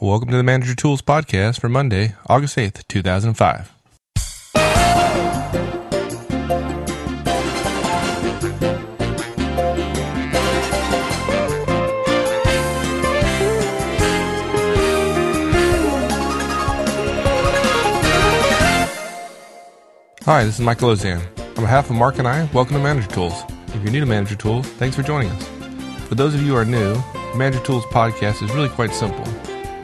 Welcome 0.00 0.30
to 0.30 0.36
the 0.36 0.44
Manager 0.44 0.76
Tools 0.76 1.02
Podcast 1.02 1.58
for 1.58 1.68
Monday, 1.68 2.14
August 2.28 2.56
8th, 2.56 2.86
2005. 2.86 3.72
Hi, 20.22 20.44
this 20.44 20.54
is 20.54 20.60
Michael 20.60 20.90
Auzenne. 20.90 21.26
On 21.56 21.64
behalf 21.64 21.90
of 21.90 21.96
Mark 21.96 22.20
and 22.20 22.28
I, 22.28 22.48
welcome 22.54 22.76
to 22.76 22.80
Manager 22.80 23.08
Tools. 23.08 23.42
If 23.74 23.82
you're 23.82 23.90
new 23.90 23.98
to 23.98 24.06
Manager 24.06 24.36
Tools, 24.36 24.68
thanks 24.68 24.94
for 24.94 25.02
joining 25.02 25.30
us. 25.30 25.48
For 26.06 26.14
those 26.14 26.36
of 26.36 26.42
you 26.42 26.52
who 26.52 26.56
are 26.56 26.64
new, 26.64 26.94
Manager 27.34 27.64
Tools 27.64 27.84
podcast 27.86 28.44
is 28.44 28.54
really 28.54 28.68
quite 28.68 28.92
simple. 28.92 29.24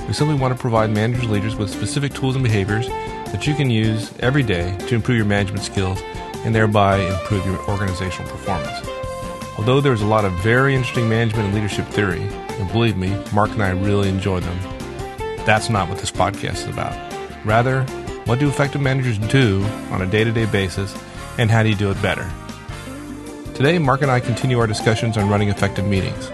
We 0.07 0.13
simply 0.13 0.37
want 0.37 0.55
to 0.55 0.61
provide 0.61 0.91
managers 0.91 1.23
and 1.23 1.33
leaders 1.33 1.57
with 1.57 1.71
specific 1.71 2.13
tools 2.13 2.35
and 2.35 2.45
behaviors 2.45 2.87
that 2.89 3.47
you 3.47 3.55
can 3.55 3.71
use 3.71 4.13
every 4.21 4.43
day 4.43 4.77
to 4.87 4.95
improve 4.95 5.17
your 5.17 5.27
management 5.27 5.65
skills 5.65 6.01
and 6.45 6.55
thereby 6.55 6.99
improve 6.99 7.45
your 7.47 7.59
organizational 7.69 8.31
performance. 8.31 8.87
Although 9.59 9.81
there's 9.81 10.03
a 10.03 10.07
lot 10.07 10.25
of 10.25 10.33
very 10.35 10.75
interesting 10.75 11.09
management 11.09 11.47
and 11.47 11.55
leadership 11.55 11.87
theory, 11.87 12.21
and 12.21 12.71
believe 12.71 12.97
me, 12.97 13.17
Mark 13.33 13.51
and 13.51 13.63
I 13.63 13.71
really 13.71 14.09
enjoy 14.09 14.41
them, 14.41 14.59
that's 15.47 15.71
not 15.71 15.89
what 15.89 15.99
this 15.99 16.11
podcast 16.11 16.55
is 16.55 16.69
about. 16.69 16.95
Rather, 17.45 17.83
what 18.27 18.39
do 18.39 18.49
effective 18.49 18.81
managers 18.81 19.19
do 19.19 19.65
on 19.91 20.03
a 20.03 20.07
day 20.07 20.25
to 20.25 20.33
day 20.33 20.47
basis, 20.47 20.95
and 21.39 21.51
how 21.51 21.63
do 21.63 21.71
you 21.71 21.75
do 21.75 21.91
it 21.91 22.01
better? 22.03 22.31
Today, 23.55 23.79
Mark 23.79 24.03
and 24.03 24.11
I 24.11 24.21
continue 24.21 24.59
our 24.59 24.67
discussions 24.67 25.17
on 25.17 25.29
running 25.29 25.49
effective 25.49 25.87
meetings. 25.87 26.31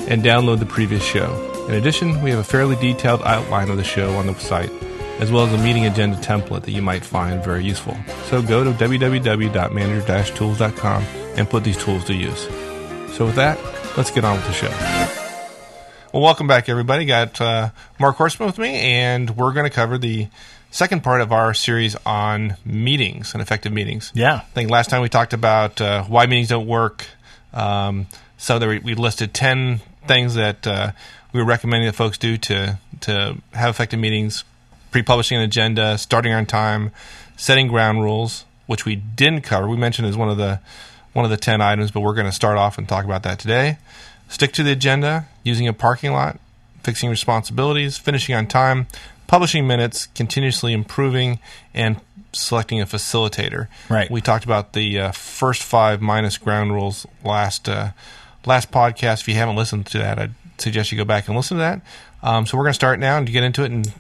and 0.09 0.23
download 0.23 0.61
the 0.61 0.67
previous 0.67 1.03
show. 1.03 1.67
In 1.69 1.75
addition, 1.75 2.23
we 2.23 2.31
have 2.31 2.39
a 2.39 2.45
fairly 2.45 2.77
detailed 2.77 3.23
outline 3.23 3.69
of 3.69 3.79
the 3.79 3.85
show 3.85 4.15
on 4.15 4.29
the 4.29 4.35
site, 4.37 4.71
as 5.19 5.33
well 5.33 5.45
as 5.45 5.53
a 5.53 5.59
meeting 5.59 5.87
agenda 5.87 6.17
template 6.19 6.63
that 6.63 6.71
you 6.71 6.83
might 6.83 7.05
find 7.05 7.43
very 7.43 7.65
useful. 7.65 7.97
So 8.27 8.41
go 8.43 8.63
to 8.63 8.71
www.manager-tools.com 8.71 11.03
and 11.03 11.51
put 11.51 11.65
these 11.65 11.83
tools 11.83 12.05
to 12.05 12.15
use. 12.15 12.43
So 13.17 13.27
with 13.27 13.35
that, 13.35 13.59
let's 13.97 14.13
get 14.13 14.25
on 14.25 14.37
with 14.37 14.47
the 14.47 14.53
show. 14.53 14.71
Well, 16.13 16.23
welcome 16.23 16.47
back, 16.47 16.69
everybody. 16.69 17.07
Got 17.07 17.41
uh, 17.41 17.71
Mark 17.99 18.19
Horstman 18.19 18.47
with 18.47 18.59
me, 18.59 18.77
and 18.77 19.37
we're 19.37 19.53
going 19.53 19.69
to 19.69 19.71
cover 19.71 19.99
the 19.99 20.29
second 20.77 21.03
part 21.03 21.23
of 21.23 21.33
our 21.33 21.55
series 21.55 21.97
on 22.05 22.55
meetings 22.67 23.33
and 23.33 23.41
effective 23.41 23.73
meetings. 23.73 24.13
Yeah. 24.15 24.35
I 24.35 24.53
think 24.53 24.69
last 24.69 24.91
time 24.91 25.01
we 25.01 25.09
talked 25.09 25.33
about 25.33 25.81
uh, 25.81 26.05
why 26.05 26.27
meetings 26.27 26.49
don't 26.49 26.67
work. 26.67 27.07
Um, 27.55 28.09
so 28.37 28.59
there 28.59 28.69
we, 28.69 28.81
we 28.81 28.95
listed 28.95 29.33
10 29.33 29.81
things 30.07 30.35
that 30.35 30.67
uh, 30.67 30.93
we 31.33 31.41
were 31.41 31.47
recommending 31.47 31.87
that 31.87 31.95
folks 31.95 32.19
do 32.19 32.37
to, 32.37 32.79
to 33.01 33.39
have 33.55 33.71
effective 33.71 33.99
meetings, 33.99 34.45
pre 34.91 35.03
publishing 35.03 35.39
an 35.39 35.45
agenda, 35.45 35.97
starting 35.97 36.35
on 36.35 36.45
time, 36.45 36.91
setting 37.39 37.69
ground 37.69 38.03
rules, 38.03 38.45
which 38.67 38.85
we 38.85 38.97
didn't 38.97 39.41
cover. 39.41 39.67
We 39.67 39.79
mentioned 39.79 40.07
as 40.09 40.17
one 40.17 40.29
of 40.29 40.37
the 40.37 40.61
one 41.15 41.25
of 41.25 41.31
the 41.31 41.39
10 41.39 41.63
items, 41.63 41.91
but 41.91 42.01
we're 42.01 42.13
going 42.13 42.27
to 42.27 42.33
start 42.33 42.59
off 42.59 42.77
and 42.77 42.87
talk 42.87 43.07
about 43.07 43.23
that 43.23 43.39
today. 43.39 43.79
Stick 44.29 44.53
to 44.53 44.63
the 44.63 44.73
agenda, 44.73 45.27
using 45.43 45.67
a 45.67 45.73
parking 45.73 46.13
lot, 46.13 46.39
fixing 46.83 47.09
responsibilities, 47.09 47.97
finishing 47.97 48.35
on 48.35 48.47
time, 48.47 48.87
publishing 49.27 49.67
minutes, 49.67 50.07
continuously 50.07 50.73
improving, 50.73 51.39
and 51.75 52.01
selecting 52.33 52.81
a 52.81 52.87
facilitator. 52.87 53.69
Right. 53.89 54.11
We 54.11 54.21
talked 54.21 54.45
about 54.45 54.73
the 54.73 55.01
uh, 55.01 55.13
first 55.13 55.63
five 55.63 56.01
minus 56.01 56.39
ground 56.39 56.73
rules 56.73 57.07
last 57.25 57.69
uh, 57.69 57.91
last 58.45 58.71
podcast. 58.71 59.21
If 59.21 59.29
you 59.29 59.35
haven't 59.35 59.57
listened 59.57 59.87
to 59.87 59.99
that, 59.99 60.19
I'd 60.19 60.35
suggest 60.59 60.93
you 60.93 60.99
go 60.99 61.05
back 61.05 61.29
and 61.29 61.37
listen 61.37 61.57
to 61.57 61.63
that. 61.63 61.81
Um, 62.23 62.47
so 62.47 62.57
we're 62.57 62.65
going 62.65 62.73
to 62.73 62.75
start 62.75 62.99
now 62.99 63.19
and 63.19 63.31
get 63.31 63.45
into 63.45 63.63
it 63.63 63.71
and 63.71 63.93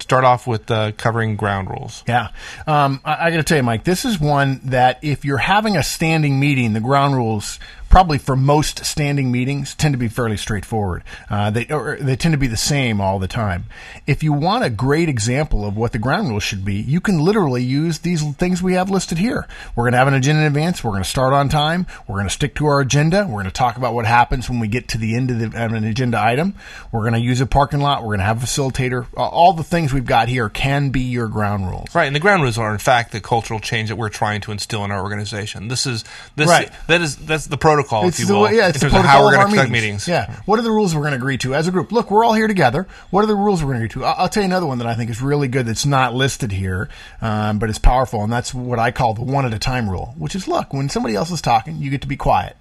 start 0.00 0.24
off 0.24 0.46
with 0.46 0.70
uh, 0.70 0.92
covering 0.92 1.36
ground 1.36 1.70
rules. 1.70 2.04
Yeah. 2.06 2.28
Um, 2.66 3.00
I, 3.04 3.26
I 3.26 3.30
got 3.30 3.38
to 3.38 3.42
tell 3.42 3.56
you, 3.56 3.62
Mike, 3.62 3.84
this 3.84 4.04
is 4.04 4.20
one 4.20 4.60
that 4.64 4.98
if 5.02 5.24
you're 5.24 5.38
having 5.38 5.76
a 5.76 5.82
standing 5.82 6.38
meeting, 6.38 6.72
the 6.72 6.80
ground 6.80 7.16
rules 7.16 7.58
probably 7.94 8.18
for 8.18 8.34
most 8.34 8.84
standing 8.84 9.30
meetings 9.30 9.72
tend 9.76 9.92
to 9.92 9.96
be 9.96 10.08
fairly 10.08 10.36
straightforward. 10.36 11.04
Uh, 11.30 11.48
they 11.48 11.62
they 12.00 12.16
tend 12.16 12.32
to 12.32 12.38
be 12.38 12.48
the 12.48 12.56
same 12.56 13.00
all 13.00 13.20
the 13.20 13.28
time. 13.28 13.66
If 14.04 14.24
you 14.24 14.32
want 14.32 14.64
a 14.64 14.68
great 14.70 15.08
example 15.08 15.64
of 15.64 15.76
what 15.76 15.92
the 15.92 16.00
ground 16.00 16.28
rules 16.28 16.42
should 16.42 16.64
be, 16.64 16.74
you 16.74 17.00
can 17.00 17.20
literally 17.20 17.62
use 17.62 18.00
these 18.00 18.28
things 18.32 18.60
we 18.60 18.74
have 18.74 18.90
listed 18.90 19.18
here. 19.18 19.46
We're 19.76 19.84
going 19.84 19.92
to 19.92 19.98
have 19.98 20.08
an 20.08 20.14
agenda 20.14 20.40
in 20.40 20.48
advance. 20.48 20.82
We're 20.82 20.90
going 20.90 21.04
to 21.04 21.08
start 21.08 21.32
on 21.32 21.48
time. 21.48 21.86
We're 22.08 22.16
going 22.16 22.26
to 22.26 22.34
stick 22.34 22.56
to 22.56 22.66
our 22.66 22.80
agenda. 22.80 23.26
We're 23.28 23.42
going 23.42 23.44
to 23.44 23.52
talk 23.52 23.76
about 23.76 23.94
what 23.94 24.06
happens 24.06 24.50
when 24.50 24.58
we 24.58 24.66
get 24.66 24.88
to 24.88 24.98
the 24.98 25.14
end 25.14 25.30
of, 25.30 25.38
the, 25.38 25.64
of 25.64 25.72
an 25.72 25.84
agenda 25.84 26.20
item. 26.20 26.56
We're 26.90 27.02
going 27.02 27.12
to 27.12 27.20
use 27.20 27.40
a 27.40 27.46
parking 27.46 27.78
lot. 27.78 28.02
We're 28.02 28.08
going 28.08 28.18
to 28.18 28.24
have 28.24 28.42
a 28.42 28.46
facilitator. 28.46 29.06
All 29.16 29.52
the 29.52 29.62
things 29.62 29.92
we've 29.94 30.04
got 30.04 30.26
here 30.26 30.48
can 30.48 30.90
be 30.90 31.02
your 31.02 31.28
ground 31.28 31.68
rules. 31.68 31.94
Right, 31.94 32.06
and 32.06 32.16
the 32.16 32.20
ground 32.20 32.42
rules 32.42 32.58
are 32.58 32.72
in 32.72 32.78
fact 32.78 33.12
the 33.12 33.20
cultural 33.20 33.60
change 33.60 33.88
that 33.88 33.94
we're 33.96 34.08
trying 34.08 34.40
to 34.40 34.50
instill 34.50 34.84
in 34.84 34.90
our 34.90 35.00
organization. 35.00 35.68
This 35.68 35.86
is 35.86 36.02
this 36.34 36.48
Right. 36.48 36.72
that 36.88 37.00
is 37.00 37.14
that's 37.14 37.46
the 37.46 37.56
protocol, 37.56 37.83
It's 38.08 38.18
if 38.18 38.20
you 38.20 38.26
the 38.26 38.40
will, 38.40 38.52
yeah, 38.52 38.68
it's 38.68 38.82
in 38.82 38.88
the 38.88 38.94
terms 38.94 39.04
of 39.04 39.10
how 39.10 39.24
we're 39.24 39.34
going 39.34 39.46
to 39.46 39.52
conduct 39.52 39.70
meetings. 39.70 40.06
meetings. 40.06 40.08
Yeah, 40.08 40.40
what 40.46 40.58
are 40.58 40.62
the 40.62 40.70
rules 40.70 40.94
we're 40.94 41.02
going 41.02 41.12
to 41.12 41.18
agree 41.18 41.38
to 41.38 41.54
as 41.54 41.68
a 41.68 41.70
group? 41.70 41.92
Look, 41.92 42.10
we're 42.10 42.24
all 42.24 42.34
here 42.34 42.48
together. 42.48 42.86
What 43.10 43.24
are 43.24 43.26
the 43.26 43.34
rules 43.34 43.62
we're 43.62 43.72
going 43.72 43.80
to 43.80 43.84
agree 43.86 44.02
to? 44.02 44.04
I'll, 44.06 44.24
I'll 44.24 44.28
tell 44.28 44.42
you 44.42 44.48
another 44.48 44.66
one 44.66 44.78
that 44.78 44.86
I 44.86 44.94
think 44.94 45.10
is 45.10 45.20
really 45.20 45.48
good 45.48 45.66
that's 45.66 45.86
not 45.86 46.14
listed 46.14 46.52
here, 46.52 46.88
um, 47.20 47.58
but 47.58 47.68
it's 47.68 47.78
powerful, 47.78 48.22
and 48.22 48.32
that's 48.32 48.52
what 48.54 48.78
I 48.78 48.90
call 48.90 49.14
the 49.14 49.22
one 49.22 49.46
at 49.46 49.54
a 49.54 49.58
time 49.58 49.88
rule. 49.88 50.14
Which 50.18 50.34
is, 50.34 50.48
look, 50.48 50.72
when 50.72 50.88
somebody 50.88 51.14
else 51.14 51.30
is 51.30 51.40
talking, 51.40 51.78
you 51.78 51.90
get 51.90 52.02
to 52.02 52.08
be 52.08 52.16
quiet. 52.16 52.56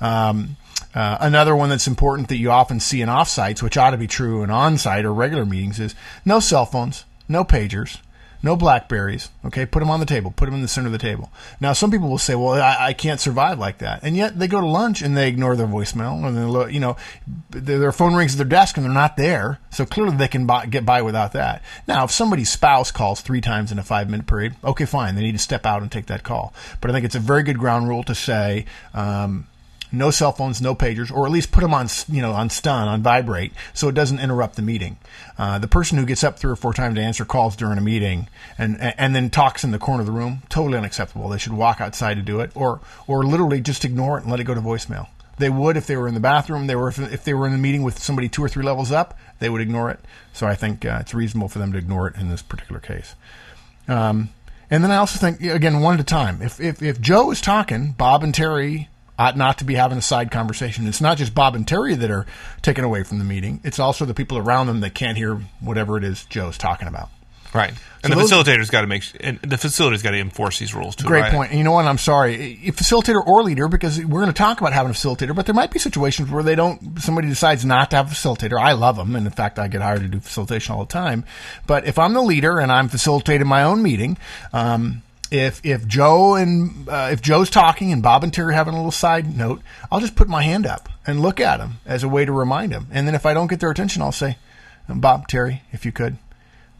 Um, 0.00 0.56
uh, 0.94 1.18
another 1.20 1.54
one 1.54 1.68
that's 1.68 1.86
important 1.86 2.28
that 2.28 2.38
you 2.38 2.50
often 2.50 2.80
see 2.80 3.02
in 3.02 3.08
offsites, 3.08 3.62
which 3.62 3.76
ought 3.76 3.90
to 3.90 3.98
be 3.98 4.06
true 4.06 4.42
in 4.42 4.50
onsite 4.50 5.04
or 5.04 5.12
regular 5.12 5.44
meetings, 5.44 5.78
is 5.78 5.94
no 6.24 6.40
cell 6.40 6.66
phones, 6.66 7.04
no 7.28 7.44
pagers, 7.44 7.98
no 8.42 8.56
Blackberries. 8.56 9.30
Okay, 9.44 9.66
put 9.66 9.80
them 9.80 9.90
on 9.90 10.00
the 10.00 10.06
table. 10.06 10.32
Put 10.36 10.46
them 10.46 10.54
in 10.54 10.62
the 10.62 10.68
center 10.68 10.86
of 10.86 10.92
the 10.92 10.98
table. 10.98 11.30
Now, 11.60 11.72
some 11.72 11.90
people 11.90 12.08
will 12.08 12.18
say, 12.18 12.34
"Well, 12.34 12.54
I, 12.54 12.88
I 12.88 12.92
can't 12.92 13.20
survive 13.20 13.58
like 13.58 13.78
that," 13.78 14.00
and 14.02 14.16
yet 14.16 14.38
they 14.38 14.48
go 14.48 14.60
to 14.60 14.66
lunch 14.66 15.02
and 15.02 15.16
they 15.16 15.28
ignore 15.28 15.56
their 15.56 15.66
voicemail, 15.66 16.26
and 16.26 16.36
they, 16.36 16.72
you 16.72 16.80
know, 16.80 16.96
their, 17.50 17.78
their 17.78 17.92
phone 17.92 18.14
rings 18.14 18.32
at 18.32 18.38
their 18.38 18.46
desk 18.46 18.76
and 18.76 18.84
they're 18.86 18.92
not 18.92 19.16
there. 19.16 19.58
So 19.70 19.84
clearly, 19.84 20.16
they 20.16 20.28
can 20.28 20.46
buy, 20.46 20.66
get 20.66 20.84
by 20.84 21.02
without 21.02 21.32
that. 21.32 21.62
Now, 21.86 22.04
if 22.04 22.10
somebody's 22.10 22.50
spouse 22.50 22.90
calls 22.90 23.20
three 23.20 23.40
times 23.40 23.72
in 23.72 23.78
a 23.78 23.84
five-minute 23.84 24.26
period, 24.26 24.54
okay, 24.64 24.84
fine. 24.84 25.14
They 25.14 25.22
need 25.22 25.32
to 25.32 25.38
step 25.38 25.66
out 25.66 25.82
and 25.82 25.90
take 25.90 26.06
that 26.06 26.22
call. 26.22 26.52
But 26.80 26.90
I 26.90 26.94
think 26.94 27.04
it's 27.04 27.14
a 27.14 27.20
very 27.20 27.42
good 27.42 27.58
ground 27.58 27.88
rule 27.88 28.02
to 28.04 28.14
say. 28.14 28.66
Um, 28.94 29.46
no 29.90 30.10
cell 30.10 30.32
phones, 30.32 30.60
no 30.60 30.74
pagers, 30.74 31.10
or 31.10 31.26
at 31.26 31.32
least 31.32 31.50
put 31.50 31.62
them 31.62 31.74
on, 31.74 31.88
you 32.08 32.22
know, 32.22 32.32
on 32.32 32.50
stun, 32.50 32.88
on 32.88 33.02
vibrate, 33.02 33.52
so 33.72 33.88
it 33.88 33.94
doesn't 33.94 34.18
interrupt 34.18 34.56
the 34.56 34.62
meeting. 34.62 34.98
Uh, 35.36 35.58
the 35.58 35.68
person 35.68 35.98
who 35.98 36.04
gets 36.04 36.24
up 36.24 36.38
three 36.38 36.52
or 36.52 36.56
four 36.56 36.72
times 36.72 36.96
to 36.96 37.00
answer 37.00 37.24
calls 37.24 37.56
during 37.56 37.78
a 37.78 37.82
meeting 37.82 38.28
and 38.56 38.80
and 38.80 39.14
then 39.14 39.30
talks 39.30 39.64
in 39.64 39.70
the 39.70 39.78
corner 39.78 40.00
of 40.00 40.06
the 40.06 40.12
room, 40.12 40.42
totally 40.48 40.78
unacceptable. 40.78 41.28
They 41.28 41.38
should 41.38 41.52
walk 41.52 41.80
outside 41.80 42.14
to 42.14 42.22
do 42.22 42.40
it, 42.40 42.50
or 42.54 42.80
or 43.06 43.24
literally 43.24 43.60
just 43.60 43.84
ignore 43.84 44.18
it 44.18 44.22
and 44.22 44.30
let 44.30 44.40
it 44.40 44.44
go 44.44 44.54
to 44.54 44.60
voicemail. 44.60 45.08
They 45.38 45.50
would 45.50 45.76
if 45.76 45.86
they 45.86 45.96
were 45.96 46.08
in 46.08 46.14
the 46.14 46.20
bathroom. 46.20 46.66
They 46.66 46.76
were 46.76 46.88
if, 46.88 46.98
if 46.98 47.24
they 47.24 47.34
were 47.34 47.46
in 47.46 47.54
a 47.54 47.58
meeting 47.58 47.82
with 47.82 47.98
somebody 48.02 48.28
two 48.28 48.42
or 48.42 48.48
three 48.48 48.64
levels 48.64 48.90
up, 48.90 49.16
they 49.38 49.48
would 49.48 49.60
ignore 49.60 49.90
it. 49.90 50.00
So 50.32 50.46
I 50.46 50.54
think 50.54 50.84
uh, 50.84 50.98
it's 51.00 51.14
reasonable 51.14 51.48
for 51.48 51.60
them 51.60 51.72
to 51.72 51.78
ignore 51.78 52.08
it 52.08 52.16
in 52.16 52.28
this 52.28 52.42
particular 52.42 52.80
case. 52.80 53.14
Um, 53.86 54.30
and 54.70 54.84
then 54.84 54.90
I 54.90 54.96
also 54.96 55.18
think 55.18 55.40
again 55.40 55.80
one 55.80 55.94
at 55.94 56.00
a 56.00 56.04
time. 56.04 56.42
If 56.42 56.60
if 56.60 56.82
if 56.82 57.00
Joe 57.00 57.30
is 57.30 57.40
talking, 57.40 57.92
Bob 57.92 58.22
and 58.22 58.34
Terry 58.34 58.88
ought 59.18 59.36
not 59.36 59.58
to 59.58 59.64
be 59.64 59.74
having 59.74 59.98
a 59.98 60.02
side 60.02 60.30
conversation. 60.30 60.86
It's 60.86 61.00
not 61.00 61.18
just 61.18 61.34
Bob 61.34 61.54
and 61.54 61.66
Terry 61.66 61.94
that 61.94 62.10
are 62.10 62.26
taken 62.62 62.84
away 62.84 63.02
from 63.02 63.18
the 63.18 63.24
meeting. 63.24 63.60
It's 63.64 63.78
also 63.78 64.04
the 64.04 64.14
people 64.14 64.38
around 64.38 64.68
them 64.68 64.80
that 64.80 64.94
can't 64.94 65.18
hear 65.18 65.40
whatever 65.60 65.96
it 65.96 66.04
is 66.04 66.24
Joe's 66.26 66.56
talking 66.56 66.88
about. 66.88 67.10
Right, 67.54 67.72
and 68.04 68.12
So 68.12 68.18
the 68.18 68.26
facilitator's 68.26 68.68
got 68.68 68.82
to 68.82 68.86
make 68.86 69.04
and 69.20 69.40
the 69.40 69.56
facilitator's 69.56 70.02
got 70.02 70.10
to 70.10 70.18
enforce 70.18 70.58
these 70.58 70.74
rules 70.74 70.94
too. 70.94 71.06
Great 71.06 71.22
right? 71.22 71.32
point. 71.32 71.50
And 71.50 71.58
you 71.58 71.64
know 71.64 71.72
what? 71.72 71.86
I'm 71.86 71.96
sorry, 71.96 72.58
facilitator 72.66 73.26
or 73.26 73.42
leader, 73.42 73.68
because 73.68 73.98
we're 74.04 74.20
going 74.20 74.26
to 74.26 74.36
talk 74.36 74.60
about 74.60 74.74
having 74.74 74.90
a 74.90 74.94
facilitator, 74.94 75.34
but 75.34 75.46
there 75.46 75.54
might 75.54 75.70
be 75.70 75.78
situations 75.78 76.30
where 76.30 76.42
they 76.42 76.54
don't. 76.54 77.00
Somebody 77.00 77.28
decides 77.28 77.64
not 77.64 77.90
to 77.90 77.96
have 77.96 78.12
a 78.12 78.14
facilitator. 78.14 78.60
I 78.60 78.72
love 78.72 78.96
them, 78.96 79.16
and 79.16 79.26
in 79.26 79.32
fact, 79.32 79.58
I 79.58 79.68
get 79.68 79.80
hired 79.80 80.02
to 80.02 80.08
do 80.08 80.20
facilitation 80.20 80.74
all 80.74 80.84
the 80.84 80.92
time. 80.92 81.24
But 81.66 81.86
if 81.86 81.98
I'm 81.98 82.12
the 82.12 82.22
leader 82.22 82.58
and 82.58 82.70
I'm 82.70 82.88
facilitating 82.88 83.46
my 83.46 83.62
own 83.62 83.82
meeting, 83.82 84.18
um, 84.52 85.02
if 85.30 85.64
if 85.64 85.86
Joe 85.86 86.34
and 86.34 86.88
uh, 86.88 87.10
if 87.12 87.20
Joe's 87.20 87.50
talking 87.50 87.92
and 87.92 88.02
Bob 88.02 88.24
and 88.24 88.32
Terry 88.32 88.52
are 88.52 88.56
having 88.56 88.74
a 88.74 88.76
little 88.76 88.90
side 88.90 89.36
note, 89.36 89.62
I'll 89.90 90.00
just 90.00 90.16
put 90.16 90.28
my 90.28 90.42
hand 90.42 90.66
up 90.66 90.88
and 91.06 91.20
look 91.20 91.40
at 91.40 91.58
them 91.58 91.78
as 91.86 92.02
a 92.02 92.08
way 92.08 92.24
to 92.24 92.32
remind 92.32 92.72
them. 92.72 92.86
And 92.90 93.06
then 93.06 93.14
if 93.14 93.26
I 93.26 93.34
don't 93.34 93.48
get 93.48 93.60
their 93.60 93.70
attention, 93.70 94.02
I'll 94.02 94.12
say, 94.12 94.38
Bob, 94.88 95.28
Terry, 95.28 95.62
if 95.72 95.84
you 95.84 95.92
could 95.92 96.18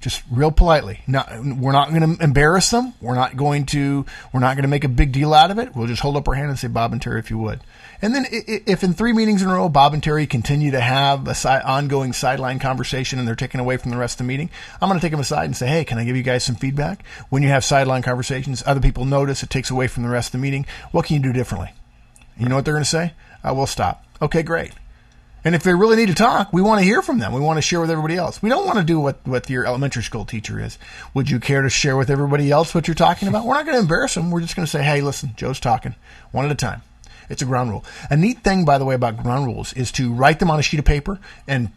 just 0.00 0.22
real 0.30 0.50
politely. 0.52 1.00
Not, 1.06 1.28
we're 1.42 1.72
not 1.72 1.90
going 1.90 2.16
to 2.16 2.22
embarrass 2.22 2.70
them. 2.70 2.94
We're 3.00 3.14
not 3.14 3.36
going 3.36 3.66
to. 3.66 4.06
We're 4.32 4.40
not 4.40 4.54
going 4.54 4.62
to 4.62 4.68
make 4.68 4.84
a 4.84 4.88
big 4.88 5.12
deal 5.12 5.34
out 5.34 5.50
of 5.50 5.58
it. 5.58 5.74
We'll 5.74 5.86
just 5.86 6.02
hold 6.02 6.16
up 6.16 6.28
our 6.28 6.34
hand 6.34 6.50
and 6.50 6.58
say, 6.58 6.68
"Bob 6.68 6.92
and 6.92 7.02
Terry, 7.02 7.18
if 7.18 7.30
you 7.30 7.38
would." 7.38 7.60
And 8.00 8.14
then, 8.14 8.26
if 8.30 8.84
in 8.84 8.94
three 8.94 9.12
meetings 9.12 9.42
in 9.42 9.48
a 9.48 9.54
row, 9.54 9.68
Bob 9.68 9.92
and 9.92 10.02
Terry 10.02 10.26
continue 10.26 10.70
to 10.70 10.80
have 10.80 11.26
a 11.26 11.68
ongoing 11.68 12.12
sideline 12.12 12.60
conversation 12.60 13.18
and 13.18 13.26
they're 13.26 13.34
taken 13.34 13.58
away 13.58 13.76
from 13.76 13.90
the 13.90 13.96
rest 13.96 14.14
of 14.14 14.18
the 14.18 14.28
meeting, 14.28 14.50
I'm 14.80 14.88
going 14.88 15.00
to 15.00 15.04
take 15.04 15.10
them 15.10 15.20
aside 15.20 15.46
and 15.46 15.56
say, 15.56 15.66
"Hey, 15.66 15.84
can 15.84 15.98
I 15.98 16.04
give 16.04 16.16
you 16.16 16.22
guys 16.22 16.44
some 16.44 16.54
feedback? 16.54 17.04
When 17.28 17.42
you 17.42 17.48
have 17.48 17.64
sideline 17.64 18.02
conversations, 18.02 18.62
other 18.66 18.80
people 18.80 19.04
notice 19.04 19.42
it 19.42 19.50
takes 19.50 19.70
away 19.70 19.88
from 19.88 20.04
the 20.04 20.08
rest 20.08 20.28
of 20.28 20.32
the 20.32 20.38
meeting. 20.38 20.66
What 20.92 21.06
can 21.06 21.16
you 21.16 21.22
do 21.22 21.32
differently?" 21.32 21.72
You 22.38 22.48
know 22.48 22.54
what 22.54 22.64
they're 22.64 22.74
going 22.74 22.84
to 22.84 22.90
say? 22.90 23.14
Uh, 23.42 23.52
we'll 23.54 23.66
stop. 23.66 24.04
Okay, 24.22 24.42
great. 24.44 24.72
And 25.44 25.54
if 25.54 25.62
they 25.62 25.74
really 25.74 25.96
need 25.96 26.08
to 26.08 26.14
talk, 26.14 26.52
we 26.52 26.60
want 26.60 26.80
to 26.80 26.84
hear 26.84 27.00
from 27.00 27.18
them. 27.18 27.32
We 27.32 27.40
want 27.40 27.58
to 27.58 27.62
share 27.62 27.80
with 27.80 27.90
everybody 27.90 28.16
else. 28.16 28.42
We 28.42 28.48
don't 28.48 28.66
want 28.66 28.78
to 28.78 28.84
do 28.84 28.98
what, 28.98 29.26
what 29.26 29.48
your 29.48 29.66
elementary 29.66 30.02
school 30.02 30.24
teacher 30.24 30.60
is. 30.60 30.78
Would 31.14 31.30
you 31.30 31.38
care 31.38 31.62
to 31.62 31.70
share 31.70 31.96
with 31.96 32.10
everybody 32.10 32.50
else 32.50 32.74
what 32.74 32.88
you're 32.88 32.94
talking 32.94 33.28
about? 33.28 33.46
We're 33.46 33.54
not 33.54 33.64
going 33.64 33.76
to 33.76 33.82
embarrass 33.82 34.14
them. 34.14 34.30
We're 34.30 34.40
just 34.40 34.56
going 34.56 34.66
to 34.66 34.70
say, 34.70 34.82
hey, 34.82 35.00
listen, 35.00 35.32
Joe's 35.36 35.60
talking 35.60 35.94
one 36.32 36.44
at 36.44 36.50
a 36.50 36.56
time. 36.56 36.82
It's 37.30 37.42
a 37.42 37.46
ground 37.46 37.70
rule. 37.70 37.84
A 38.10 38.16
neat 38.16 38.42
thing, 38.42 38.64
by 38.64 38.78
the 38.78 38.84
way, 38.84 38.94
about 38.94 39.22
ground 39.22 39.46
rules 39.46 39.72
is 39.74 39.92
to 39.92 40.12
write 40.12 40.38
them 40.38 40.50
on 40.50 40.58
a 40.58 40.62
sheet 40.62 40.80
of 40.80 40.86
paper 40.86 41.18
and 41.46 41.70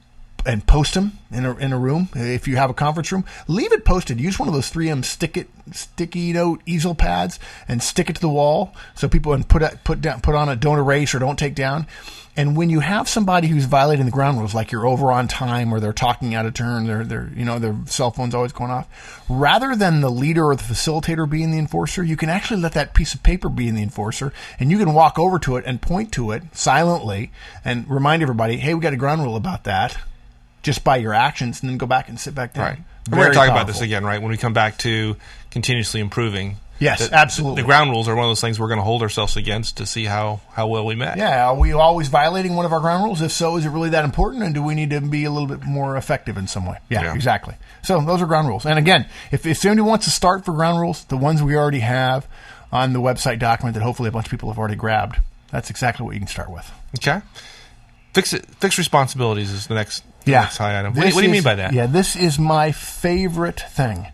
and 0.43 0.65
post 0.65 0.95
them 0.95 1.19
in 1.31 1.45
a, 1.45 1.55
in 1.57 1.71
a 1.71 1.77
room. 1.77 2.09
If 2.15 2.47
you 2.47 2.55
have 2.55 2.71
a 2.71 2.73
conference 2.73 3.11
room, 3.11 3.25
leave 3.47 3.71
it 3.71 3.85
posted. 3.85 4.19
Use 4.19 4.39
one 4.39 4.47
of 4.47 4.55
those 4.55 4.71
3M 4.71 5.05
stick 5.05 5.37
it 5.37 5.49
sticky 5.71 6.33
note 6.33 6.61
easel 6.65 6.95
pads 6.95 7.39
and 7.67 7.81
stick 7.81 8.09
it 8.09 8.15
to 8.15 8.21
the 8.21 8.29
wall 8.29 8.73
so 8.95 9.07
people 9.07 9.33
can 9.33 9.43
put 9.43 9.61
put 9.83 10.01
down 10.01 10.21
put 10.21 10.35
on 10.35 10.49
it. 10.49 10.59
Don't 10.59 10.79
erase 10.79 11.13
or 11.13 11.19
don't 11.19 11.37
take 11.37 11.55
down. 11.55 11.85
And 12.37 12.55
when 12.55 12.69
you 12.69 12.79
have 12.79 13.09
somebody 13.09 13.49
who's 13.49 13.65
violating 13.65 14.05
the 14.05 14.11
ground 14.11 14.39
rules, 14.39 14.55
like 14.55 14.71
you're 14.71 14.87
over 14.87 15.11
on 15.11 15.27
time 15.27 15.73
or 15.73 15.81
they're 15.81 15.91
talking 15.91 16.33
out 16.33 16.45
of 16.45 16.53
turn, 16.53 16.87
they're, 16.87 17.03
they're, 17.03 17.29
you 17.35 17.43
know, 17.43 17.59
their 17.59 17.75
cell 17.87 18.09
phone's 18.09 18.33
always 18.33 18.53
going 18.53 18.71
off, 18.71 19.21
rather 19.27 19.75
than 19.75 19.99
the 19.99 20.09
leader 20.09 20.45
or 20.45 20.55
the 20.55 20.63
facilitator 20.63 21.29
being 21.29 21.51
the 21.51 21.57
enforcer, 21.57 22.03
you 22.03 22.15
can 22.15 22.29
actually 22.29 22.61
let 22.61 22.71
that 22.71 22.93
piece 22.93 23.13
of 23.13 23.21
paper 23.21 23.49
be 23.49 23.67
in 23.67 23.75
the 23.75 23.83
enforcer 23.83 24.31
and 24.59 24.71
you 24.71 24.77
can 24.77 24.93
walk 24.93 25.19
over 25.19 25.39
to 25.39 25.57
it 25.57 25.65
and 25.67 25.81
point 25.81 26.13
to 26.13 26.31
it 26.31 26.43
silently 26.53 27.31
and 27.65 27.89
remind 27.89 28.21
everybody, 28.23 28.57
hey, 28.57 28.73
we 28.73 28.79
got 28.79 28.93
a 28.93 28.97
ground 28.97 29.21
rule 29.21 29.35
about 29.35 29.65
that 29.65 29.97
just 30.63 30.83
by 30.85 30.95
your 30.95 31.13
actions 31.13 31.61
and 31.61 31.69
then 31.69 31.77
go 31.77 31.85
back 31.85 32.07
and 32.07 32.17
sit 32.17 32.33
back 32.33 32.53
down. 32.53 32.65
Right. 32.65 32.79
We're 33.09 33.17
going 33.17 33.31
to 33.31 33.35
talk 33.35 33.49
about 33.49 33.67
this 33.67 33.81
again, 33.81 34.05
right? 34.05 34.21
When 34.21 34.31
we 34.31 34.37
come 34.37 34.53
back 34.53 34.77
to 34.79 35.17
continuously 35.49 35.99
improving 35.99 36.57
Yes, 36.81 37.07
the, 37.07 37.15
absolutely. 37.15 37.61
The 37.61 37.65
ground 37.67 37.91
rules 37.91 38.07
are 38.07 38.15
one 38.15 38.25
of 38.25 38.29
those 38.29 38.41
things 38.41 38.59
we're 38.59 38.67
going 38.67 38.79
to 38.79 38.83
hold 38.83 39.03
ourselves 39.03 39.37
against 39.37 39.77
to 39.77 39.85
see 39.85 40.05
how, 40.05 40.41
how 40.53 40.67
well 40.67 40.83
we 40.83 40.95
met. 40.95 41.15
Yeah, 41.15 41.47
are 41.47 41.55
we 41.55 41.73
always 41.73 42.07
violating 42.07 42.55
one 42.55 42.65
of 42.65 42.73
our 42.73 42.79
ground 42.79 43.03
rules? 43.03 43.21
If 43.21 43.31
so, 43.31 43.55
is 43.57 43.65
it 43.65 43.69
really 43.69 43.91
that 43.91 44.03
important? 44.03 44.43
And 44.43 44.55
do 44.55 44.63
we 44.63 44.73
need 44.73 44.89
to 44.89 44.99
be 44.99 45.23
a 45.25 45.31
little 45.31 45.47
bit 45.47 45.63
more 45.63 45.95
effective 45.95 46.37
in 46.37 46.47
some 46.47 46.65
way? 46.65 46.77
Yeah, 46.89 47.03
yeah. 47.03 47.13
exactly. 47.13 47.55
So 47.83 48.01
those 48.01 48.21
are 48.21 48.25
ground 48.25 48.47
rules. 48.47 48.65
And 48.65 48.79
again, 48.79 49.05
if, 49.31 49.45
if 49.45 49.57
somebody 49.57 49.81
wants 49.81 50.05
to 50.05 50.11
start 50.11 50.43
for 50.43 50.53
ground 50.53 50.81
rules, 50.81 51.05
the 51.05 51.17
ones 51.17 51.43
we 51.43 51.55
already 51.55 51.81
have 51.81 52.27
on 52.71 52.93
the 52.93 52.99
website 52.99 53.37
document 53.37 53.75
that 53.75 53.83
hopefully 53.83 54.09
a 54.09 54.11
bunch 54.11 54.25
of 54.25 54.31
people 54.31 54.49
have 54.49 54.57
already 54.57 54.75
grabbed, 54.75 55.19
that's 55.51 55.69
exactly 55.69 56.03
what 56.03 56.15
you 56.15 56.19
can 56.19 56.27
start 56.27 56.49
with. 56.49 56.69
Okay. 56.97 57.21
Fix 58.13 58.33
it. 58.33 58.45
Fix 58.59 58.79
responsibilities 58.79 59.51
is 59.51 59.67
the 59.67 59.75
next, 59.75 60.03
yeah. 60.25 60.41
next 60.41 60.57
high 60.57 60.79
item. 60.79 60.95
What, 60.95 61.13
what 61.13 61.21
do 61.21 61.27
you 61.27 61.31
mean 61.31 61.43
by 61.43 61.55
that? 61.55 61.73
Yeah, 61.73 61.85
this 61.85 62.15
is 62.15 62.39
my 62.39 62.71
favorite 62.71 63.59
thing 63.59 64.07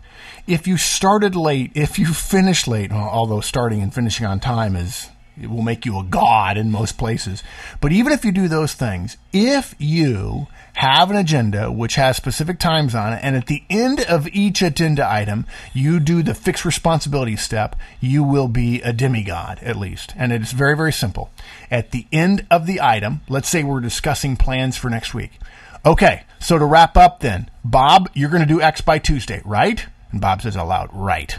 if 0.48 0.66
you 0.66 0.78
started 0.78 1.36
late, 1.36 1.70
if 1.74 1.98
you 1.98 2.06
finish 2.06 2.66
late, 2.66 2.90
although 2.90 3.40
starting 3.40 3.82
and 3.82 3.92
finishing 3.92 4.26
on 4.26 4.40
time 4.40 4.74
is 4.74 5.10
it 5.40 5.50
will 5.50 5.62
make 5.62 5.86
you 5.86 5.98
a 6.00 6.04
god 6.04 6.56
in 6.56 6.70
most 6.70 6.98
places. 6.98 7.44
But 7.80 7.92
even 7.92 8.12
if 8.12 8.24
you 8.24 8.32
do 8.32 8.48
those 8.48 8.74
things, 8.74 9.18
if 9.32 9.74
you 9.78 10.48
have 10.74 11.10
an 11.10 11.16
agenda 11.16 11.70
which 11.70 11.94
has 11.94 12.16
specific 12.16 12.58
times 12.58 12.94
on 12.94 13.12
it, 13.12 13.20
and 13.22 13.36
at 13.36 13.46
the 13.46 13.62
end 13.70 14.00
of 14.00 14.26
each 14.28 14.62
agenda 14.62 15.08
item, 15.08 15.46
you 15.72 16.00
do 16.00 16.22
the 16.22 16.34
fixed 16.34 16.64
responsibility 16.64 17.36
step, 17.36 17.76
you 18.00 18.24
will 18.24 18.48
be 18.48 18.80
a 18.82 18.92
demigod, 18.92 19.60
at 19.62 19.76
least. 19.76 20.12
And 20.16 20.32
it's 20.32 20.52
very, 20.52 20.76
very 20.76 20.92
simple. 20.92 21.30
At 21.70 21.92
the 21.92 22.06
end 22.10 22.46
of 22.50 22.66
the 22.66 22.80
item, 22.80 23.20
let's 23.28 23.48
say 23.48 23.62
we're 23.62 23.80
discussing 23.80 24.36
plans 24.36 24.76
for 24.76 24.90
next 24.90 25.14
week. 25.14 25.32
Okay, 25.84 26.24
so 26.40 26.58
to 26.58 26.64
wrap 26.64 26.96
up 26.96 27.20
then, 27.20 27.50
Bob, 27.64 28.10
you're 28.14 28.30
going 28.30 28.42
to 28.42 28.48
do 28.48 28.60
X 28.60 28.80
by 28.80 28.98
Tuesday, 28.98 29.42
right? 29.44 29.86
And 30.12 30.20
Bob 30.20 30.42
says 30.42 30.56
out 30.56 30.68
loud, 30.68 30.90
right. 30.92 31.38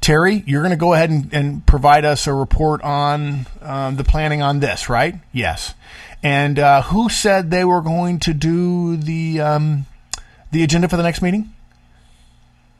Terry, 0.00 0.42
you're 0.46 0.62
going 0.62 0.70
to 0.70 0.76
go 0.76 0.94
ahead 0.94 1.10
and, 1.10 1.32
and, 1.32 1.66
provide 1.66 2.06
us 2.06 2.26
a 2.26 2.32
report 2.32 2.80
on 2.82 3.46
um, 3.60 3.96
the 3.96 4.04
planning 4.04 4.40
on 4.40 4.60
this, 4.60 4.88
right? 4.88 5.14
Yes. 5.30 5.74
And 6.22 6.58
uh, 6.58 6.82
who 6.82 7.10
said 7.10 7.50
they 7.50 7.64
were 7.64 7.82
going 7.82 8.18
to 8.20 8.32
do 8.32 8.96
the 8.96 9.40
um, 9.40 9.86
the 10.50 10.62
agenda 10.62 10.88
for 10.88 10.96
the 10.96 11.02
next 11.02 11.20
meeting? 11.20 11.52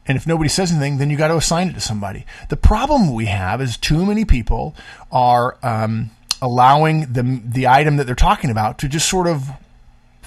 And 0.07 0.17
if 0.17 0.27
nobody 0.27 0.49
says 0.49 0.73
anything, 0.73 0.99
then 0.99 1.11
you 1.11 1.17
got 1.17 1.29
to 1.29 1.37
assign 1.37 1.69
it 1.69 1.75
to 1.75 1.81
somebody. 1.81 2.25
The 2.49 2.57
problem 2.57 3.13
we 3.13 3.27
have 3.27 3.61
is 3.61 3.77
too 3.77 4.05
many 4.05 4.25
people 4.25 4.75
are 5.13 5.57
um, 5.63 6.11
allowing 6.43 7.13
the 7.13 7.41
the 7.45 7.69
item 7.69 7.97
that 7.97 8.05
they're 8.05 8.15
talking 8.15 8.51
about 8.51 8.79
to 8.79 8.89
just 8.89 9.09
sort 9.09 9.27
of 9.27 9.51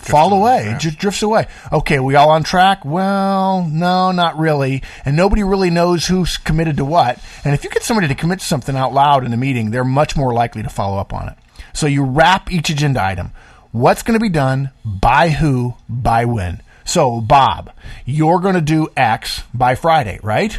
fall 0.06 0.34
away. 0.34 0.70
It 0.70 0.80
just 0.80 0.98
drifts 0.98 1.24
away. 1.24 1.48
Okay, 1.72 2.00
we 2.00 2.16
all 2.16 2.30
on 2.30 2.44
track? 2.44 2.84
Well, 2.86 3.68
no, 3.70 4.12
not 4.12 4.38
really. 4.38 4.84
And 5.06 5.16
nobody 5.16 5.44
really 5.44 5.70
knows 5.70 6.08
who's 6.08 6.38
committed 6.38 6.78
to 6.78 6.86
what. 6.86 7.20
And 7.44 7.54
if 7.54 7.64
you 7.64 7.70
get 7.70 7.84
somebody 7.84 8.08
to 8.08 8.16
commit 8.16 8.40
to 8.40 8.46
something 8.46 8.76
out 8.76 8.94
loud 8.94 9.26
in 9.26 9.34
a 9.34 9.38
meeting, 9.38 9.72
they're 9.72 9.84
much 9.84 10.16
more 10.16 10.34
likely 10.34 10.64
to 10.64 10.70
follow 10.70 10.98
up 10.98 11.14
on 11.14 11.30
it. 11.30 11.38
So 11.74 11.88
you 11.88 12.04
wrap 12.04 12.52
each 12.52 12.70
agenda 12.70 13.04
item. 13.04 13.32
What's 13.72 14.04
going 14.04 14.20
to 14.20 14.24
be 14.24 14.30
done 14.30 14.70
by 14.86 15.30
who, 15.30 15.76
by 15.90 16.26
when? 16.26 16.62
So, 16.86 17.22
Bob, 17.22 17.72
you're 18.06 18.40
going 18.40 18.56
to 18.56 18.62
do 18.62 18.90
X 18.96 19.44
by 19.54 19.76
Friday, 19.76 20.20
right? 20.22 20.58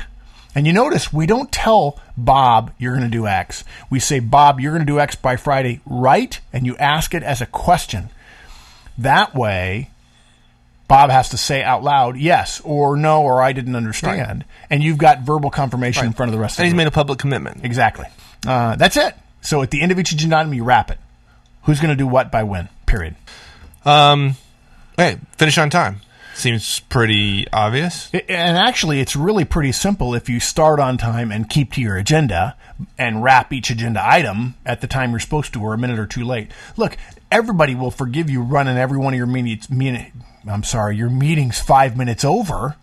And 0.55 0.67
you 0.67 0.73
notice 0.73 1.13
we 1.13 1.27
don't 1.27 1.51
tell 1.51 2.01
Bob 2.17 2.73
you're 2.79 2.97
going 2.97 3.11
to 3.11 3.17
do 3.17 3.27
X. 3.27 3.65
We 3.91 4.01
say, 4.01 4.21
Bob, 4.21 4.61
you're 4.61 4.73
going 4.73 4.87
to 4.87 4.93
do 4.93 5.01
X 5.01 5.17
by 5.17 5.37
Friday, 5.37 5.81
right? 5.85 6.41
And 6.53 6.65
you 6.65 6.77
ask 6.77 7.15
it 7.15 7.23
as 7.23 7.41
a 7.41 7.47
question. 7.47 8.11
That 8.99 9.35
way, 9.35 9.91
Bob 10.89 11.11
has 11.11 11.31
to 11.31 11.37
say 11.37 11.63
out 11.63 11.83
loud 11.83 12.17
yes 12.17 12.61
or 12.65 12.97
no 12.97 13.23
or 13.23 13.43
I 13.43 13.53
didn't 13.53 13.77
understand, 13.77 14.39
right. 14.39 14.67
and 14.71 14.83
you've 14.83 14.99
got 14.99 15.21
verbal 15.21 15.51
confirmation 15.51 16.03
right. 16.03 16.07
in 16.09 16.13
front 16.13 16.29
of 16.29 16.33
the 16.35 16.39
rest. 16.39 16.59
And 16.59 16.65
of 16.65 16.73
And 16.73 16.75
he's 16.75 16.77
made 16.77 16.87
a 16.87 16.93
public 16.93 17.19
commitment. 17.19 17.65
Exactly. 17.65 18.07
Uh, 18.47 18.77
that's 18.77 18.97
it. 18.97 19.15
So 19.41 19.63
at 19.63 19.71
the 19.71 19.83
end 19.83 19.93
of 19.93 19.99
each 19.99 20.13
agenda 20.13 20.39
item, 20.39 20.55
you 20.55 20.65
wrap 20.65 20.91
it. 20.91 20.99
Who's 21.65 21.81
going 21.81 21.91
to 21.91 21.97
do 21.97 22.07
what 22.07 22.31
by 22.31 22.43
when? 22.43 22.69
Period. 22.87 23.17
Um, 23.85 24.37
hey, 24.97 25.19
finish 25.33 25.59
on 25.59 25.71
time. 25.71 26.01
Seems 26.35 26.81
pretty 26.81 27.47
obvious. 27.53 28.11
And 28.13 28.59
actually, 28.59 29.01
it's 29.01 29.15
really 29.15 29.45
pretty 29.45 29.73
simple 29.73 30.15
if 30.15 30.29
you 30.29 30.41
start 30.41 30.81
on 30.81 30.99
time 30.99 31.31
and 31.31 31.49
keep 31.49 31.73
to 31.75 31.81
your 31.81 31.97
agenda 31.97 32.57
and 32.99 33.23
wrap 33.23 33.53
each 33.53 33.71
agenda 33.71 34.03
item 34.05 34.55
at 34.67 34.81
the 34.81 34.87
time 34.87 35.11
you're 35.11 35.21
supposed 35.21 35.53
to 35.53 35.63
or 35.63 35.75
a 35.75 35.79
minute 35.79 35.99
or 35.99 36.07
two 36.07 36.25
late. 36.25 36.51
Look, 36.77 36.97
everybody 37.31 37.75
will 37.75 37.91
forgive 37.91 38.31
you 38.31 38.43
running 38.43 38.77
every 38.77 38.99
one 38.99 39.15
of 39.15 39.19
your 39.19 39.27
meetings. 39.27 39.69
I'm 40.47 40.63
sorry, 40.63 40.97
your 40.97 41.11
meetings 41.11 41.59
five 41.59 41.97
minutes 41.97 42.25
over 42.25 42.77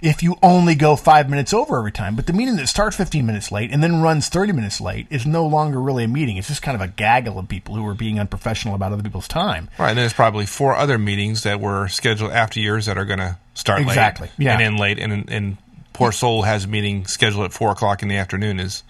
if 0.00 0.22
you 0.22 0.36
only 0.42 0.74
go 0.74 0.96
five 0.96 1.28
minutes 1.28 1.52
over 1.52 1.78
every 1.78 1.92
time. 1.92 2.14
But 2.14 2.26
the 2.26 2.32
meeting 2.32 2.56
that 2.56 2.68
starts 2.68 2.96
15 2.96 3.26
minutes 3.26 3.50
late 3.50 3.70
and 3.72 3.82
then 3.82 4.00
runs 4.00 4.28
30 4.28 4.52
minutes 4.52 4.80
late 4.80 5.06
is 5.10 5.26
no 5.26 5.46
longer 5.46 5.80
really 5.80 6.04
a 6.04 6.08
meeting. 6.08 6.36
It's 6.36 6.48
just 6.48 6.62
kind 6.62 6.74
of 6.74 6.80
a 6.80 6.88
gaggle 6.88 7.38
of 7.38 7.48
people 7.48 7.74
who 7.74 7.86
are 7.86 7.94
being 7.94 8.20
unprofessional 8.20 8.74
about 8.74 8.92
other 8.92 9.02
people's 9.02 9.28
time. 9.28 9.68
Right. 9.78 9.90
And 9.90 9.98
there's 9.98 10.12
probably 10.12 10.46
four 10.46 10.76
other 10.76 10.98
meetings 10.98 11.42
that 11.42 11.60
were 11.60 11.88
scheduled 11.88 12.32
after 12.32 12.60
yours 12.60 12.86
that 12.86 12.96
are 12.96 13.04
going 13.04 13.18
to 13.18 13.38
start 13.54 13.82
exactly. 13.82 14.28
late 14.28 14.34
yeah. 14.38 14.52
and 14.52 14.62
end 14.62 14.78
late. 14.78 14.98
And, 14.98 15.28
and 15.30 15.56
poor 15.98 16.12
soul 16.12 16.42
has 16.42 16.62
a 16.62 16.68
meeting 16.68 17.04
scheduled 17.08 17.44
at 17.44 17.52
four 17.52 17.72
o'clock 17.72 18.02
in 18.02 18.08
the 18.08 18.14
afternoon 18.14 18.60
is 18.60 18.84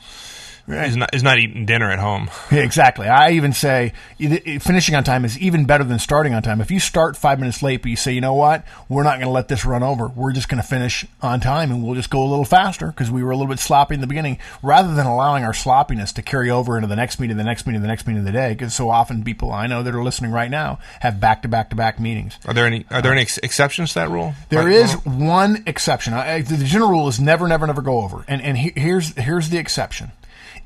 is 0.68 0.96
not 0.96 1.14
is 1.14 1.22
not 1.22 1.38
eating 1.38 1.66
dinner 1.66 1.90
at 1.90 1.98
home. 1.98 2.30
Yeah, 2.50 2.60
exactly. 2.60 3.06
I 3.06 3.30
even 3.32 3.52
say 3.52 3.92
eh, 4.20 4.58
finishing 4.58 4.94
on 4.94 5.04
time 5.04 5.24
is 5.24 5.38
even 5.38 5.64
better 5.64 5.84
than 5.84 5.98
starting 5.98 6.34
on 6.34 6.42
time. 6.42 6.60
If 6.60 6.70
you 6.70 6.80
start 6.80 7.16
five 7.16 7.38
minutes 7.38 7.62
late, 7.62 7.82
but 7.82 7.90
you 7.90 7.96
say, 7.96 8.12
you 8.12 8.20
know 8.20 8.34
what, 8.34 8.64
we're 8.88 9.02
not 9.02 9.16
going 9.16 9.26
to 9.28 9.32
let 9.32 9.48
this 9.48 9.64
run 9.64 9.82
over. 9.82 10.08
We're 10.08 10.32
just 10.32 10.48
going 10.48 10.62
to 10.62 10.68
finish 10.68 11.06
on 11.22 11.40
time, 11.40 11.70
and 11.70 11.82
we'll 11.82 11.94
just 11.94 12.10
go 12.10 12.22
a 12.22 12.28
little 12.28 12.44
faster 12.44 12.88
because 12.88 13.10
we 13.10 13.22
were 13.22 13.30
a 13.30 13.36
little 13.36 13.50
bit 13.50 13.58
sloppy 13.58 13.94
in 13.94 14.00
the 14.00 14.06
beginning, 14.06 14.38
rather 14.62 14.94
than 14.94 15.06
allowing 15.06 15.44
our 15.44 15.54
sloppiness 15.54 16.12
to 16.14 16.22
carry 16.22 16.50
over 16.50 16.76
into 16.76 16.88
the 16.88 16.96
next 16.96 17.20
meeting, 17.20 17.36
the 17.36 17.44
next 17.44 17.66
meeting, 17.66 17.82
the 17.82 17.88
next 17.88 18.06
meeting 18.06 18.20
of 18.20 18.26
the 18.26 18.32
day. 18.32 18.50
Because 18.50 18.74
so 18.74 18.90
often 18.90 19.24
people 19.24 19.52
I 19.52 19.66
know 19.66 19.82
that 19.82 19.94
are 19.94 20.02
listening 20.02 20.32
right 20.32 20.50
now 20.50 20.78
have 21.00 21.20
back 21.20 21.42
to 21.42 21.48
back 21.48 21.70
to 21.70 21.76
back 21.76 21.98
meetings. 21.98 22.38
Are 22.46 22.54
there 22.54 22.66
any 22.66 22.84
Are 22.90 23.02
there 23.02 23.12
any 23.12 23.22
ex- 23.22 23.38
exceptions 23.38 23.90
to 23.90 24.00
that 24.00 24.10
rule? 24.10 24.34
There 24.48 24.64
right? 24.64 24.72
is 24.72 24.92
one 25.04 25.62
exception. 25.66 26.12
I, 26.12 26.42
the 26.42 26.56
general 26.58 26.90
rule 26.90 27.08
is 27.08 27.20
never, 27.20 27.48
never, 27.48 27.66
never 27.66 27.82
go 27.82 28.00
over. 28.00 28.24
And 28.28 28.42
and 28.42 28.58
he, 28.58 28.72
here's 28.74 29.14
here's 29.14 29.48
the 29.50 29.58
exception 29.58 30.12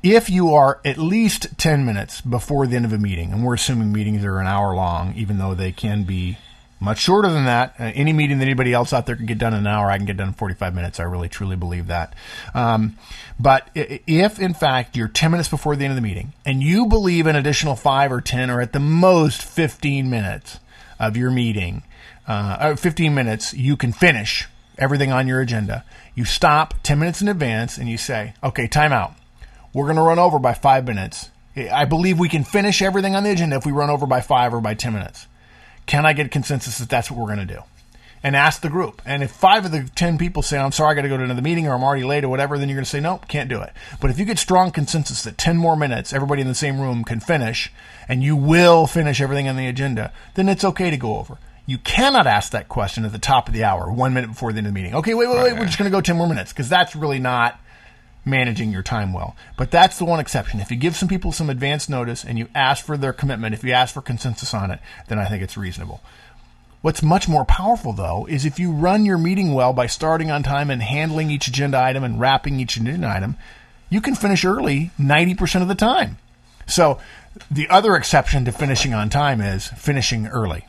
if 0.03 0.29
you 0.29 0.53
are 0.53 0.81
at 0.83 0.97
least 0.97 1.57
10 1.57 1.85
minutes 1.85 2.19
before 2.19 2.67
the 2.67 2.75
end 2.75 2.85
of 2.85 2.91
a 2.91 2.97
meeting, 2.97 3.31
and 3.31 3.43
we're 3.43 3.53
assuming 3.55 3.93
meetings 3.93 4.23
are 4.25 4.39
an 4.39 4.47
hour 4.47 4.75
long, 4.75 5.15
even 5.15 5.37
though 5.37 5.55
they 5.55 5.71
can 5.71 6.03
be 6.03 6.37
much 6.83 6.99
shorter 6.99 7.29
than 7.29 7.45
that. 7.45 7.73
Uh, 7.79 7.91
any 7.95 8.11
meeting 8.11 8.39
that 8.39 8.45
anybody 8.45 8.73
else 8.73 8.91
out 8.91 9.05
there 9.05 9.15
can 9.15 9.25
get 9.25 9.37
done 9.37 9.53
in 9.53 9.59
an 9.59 9.67
hour, 9.67 9.89
I 9.89 9.95
can 9.95 10.05
get 10.05 10.17
done 10.17 10.27
in 10.27 10.33
45 10.33 10.75
minutes. 10.75 10.99
I 10.99 11.03
really 11.03 11.29
truly 11.29 11.55
believe 11.55 11.87
that. 11.87 12.13
Um, 12.53 12.97
but 13.39 13.69
if 13.73 14.39
in 14.39 14.53
fact 14.53 14.97
you're 14.97 15.07
10 15.07 15.31
minutes 15.31 15.47
before 15.47 15.77
the 15.77 15.85
end 15.85 15.91
of 15.91 15.95
the 15.95 16.01
meeting 16.01 16.33
and 16.45 16.61
you 16.61 16.85
believe 16.85 17.25
an 17.25 17.37
additional 17.37 17.77
five 17.77 18.11
or 18.11 18.19
10 18.19 18.49
or 18.49 18.59
at 18.59 18.73
the 18.73 18.79
most 18.79 19.41
15 19.41 20.09
minutes 20.09 20.59
of 20.99 21.15
your 21.15 21.31
meeting, 21.31 21.83
uh, 22.27 22.75
15 22.75 23.13
minutes 23.13 23.53
you 23.53 23.77
can 23.77 23.93
finish 23.93 24.49
everything 24.77 25.11
on 25.11 25.27
your 25.27 25.39
agenda. 25.39 25.85
You 26.15 26.25
stop 26.25 26.73
10 26.83 26.99
minutes 26.99 27.21
in 27.21 27.29
advance 27.29 27.77
and 27.77 27.87
you 27.87 27.97
say, 27.97 28.33
okay, 28.43 28.67
time 28.67 28.91
out. 28.91 29.13
We're 29.73 29.85
going 29.85 29.95
to 29.95 30.03
run 30.03 30.19
over 30.19 30.37
by 30.37 30.53
five 30.53 30.85
minutes. 30.85 31.31
I 31.55 31.85
believe 31.85 32.19
we 32.19 32.29
can 32.29 32.43
finish 32.43 32.81
everything 32.81 33.15
on 33.15 33.23
the 33.23 33.31
agenda 33.31 33.55
if 33.55 33.65
we 33.65 33.71
run 33.71 33.89
over 33.89 34.05
by 34.05 34.21
five 34.21 34.53
or 34.53 34.61
by 34.61 34.73
10 34.73 34.93
minutes. 34.93 35.27
Can 35.85 36.05
I 36.05 36.13
get 36.13 36.31
consensus 36.31 36.77
that 36.77 36.89
that's 36.89 37.09
what 37.11 37.19
we're 37.19 37.35
going 37.35 37.47
to 37.47 37.53
do? 37.55 37.61
And 38.21 38.35
ask 38.35 38.61
the 38.61 38.69
group. 38.69 39.01
And 39.05 39.21
if 39.21 39.31
five 39.31 39.65
of 39.65 39.71
the 39.71 39.89
10 39.95 40.17
people 40.17 40.41
say, 40.41 40.57
I'm 40.57 40.71
sorry, 40.71 40.91
I 40.91 40.95
got 40.95 41.01
to 41.01 41.09
go 41.09 41.17
to 41.17 41.23
another 41.23 41.41
meeting 41.41 41.67
or 41.67 41.73
I'm 41.73 41.83
already 41.83 42.05
late 42.05 42.23
or 42.23 42.29
whatever, 42.29 42.57
then 42.57 42.69
you're 42.69 42.77
going 42.77 42.85
to 42.85 42.89
say, 42.89 43.01
nope, 43.01 43.27
can't 43.27 43.49
do 43.49 43.61
it. 43.61 43.73
But 43.99 44.11
if 44.11 44.17
you 44.17 44.25
get 44.25 44.39
strong 44.39 44.71
consensus 44.71 45.23
that 45.23 45.37
10 45.37 45.57
more 45.57 45.75
minutes, 45.75 46.13
everybody 46.13 46.41
in 46.41 46.47
the 46.47 46.55
same 46.55 46.79
room 46.79 47.03
can 47.03 47.19
finish, 47.19 47.71
and 48.07 48.23
you 48.23 48.35
will 48.35 48.87
finish 48.87 49.19
everything 49.19 49.49
on 49.49 49.57
the 49.57 49.67
agenda, 49.67 50.13
then 50.35 50.47
it's 50.47 50.63
okay 50.63 50.89
to 50.89 50.97
go 50.97 51.17
over. 51.17 51.37
You 51.65 51.77
cannot 51.79 52.27
ask 52.27 52.51
that 52.51 52.69
question 52.69 53.05
at 53.05 53.11
the 53.11 53.19
top 53.19 53.47
of 53.47 53.53
the 53.53 53.63
hour, 53.63 53.91
one 53.91 54.13
minute 54.13 54.29
before 54.29 54.53
the 54.53 54.59
end 54.59 54.67
of 54.67 54.73
the 54.73 54.79
meeting. 54.79 54.95
Okay, 54.95 55.13
wait, 55.13 55.27
wait, 55.27 55.43
wait, 55.43 55.53
we're 55.53 55.65
just 55.65 55.77
going 55.77 55.89
to 55.89 55.95
go 55.95 56.01
10 56.01 56.15
more 56.15 56.27
minutes 56.27 56.51
because 56.53 56.69
that's 56.69 56.95
really 56.95 57.19
not 57.19 57.59
managing 58.25 58.71
your 58.71 58.83
time 58.83 59.13
well. 59.13 59.35
But 59.57 59.71
that's 59.71 59.97
the 59.97 60.05
one 60.05 60.19
exception. 60.19 60.59
If 60.59 60.71
you 60.71 60.77
give 60.77 60.95
some 60.95 61.09
people 61.09 61.31
some 61.31 61.49
advance 61.49 61.89
notice 61.89 62.23
and 62.23 62.37
you 62.37 62.47
ask 62.55 62.85
for 62.85 62.97
their 62.97 63.13
commitment, 63.13 63.53
if 63.53 63.63
you 63.63 63.71
ask 63.73 63.93
for 63.93 64.01
consensus 64.01 64.53
on 64.53 64.71
it, 64.71 64.79
then 65.07 65.19
I 65.19 65.25
think 65.25 65.43
it's 65.43 65.57
reasonable. 65.57 66.01
What's 66.81 67.01
much 67.01 67.29
more 67.29 67.45
powerful, 67.45 67.93
though, 67.93 68.27
is 68.29 68.45
if 68.45 68.59
you 68.59 68.71
run 68.71 69.05
your 69.05 69.17
meeting 69.17 69.53
well 69.53 69.71
by 69.71 69.87
starting 69.87 70.29
on 70.29 70.43
time 70.43 70.69
and 70.69 70.83
handling 70.83 71.31
each 71.31 71.47
agenda 71.47 71.81
item 71.81 72.03
and 72.03 72.19
wrapping 72.19 72.59
each 72.59 72.75
agenda 72.75 73.07
item, 73.07 73.37
you 73.89 74.01
can 74.01 74.15
finish 74.15 74.43
early 74.43 74.91
90% 74.99 75.61
of 75.61 75.69
the 75.69 75.75
time. 75.75 76.17
So, 76.65 76.99
the 77.49 77.69
other 77.69 77.95
exception 77.95 78.45
to 78.45 78.51
finishing 78.51 78.93
on 78.93 79.09
time 79.09 79.39
is 79.39 79.67
finishing 79.67 80.27
early. 80.27 80.65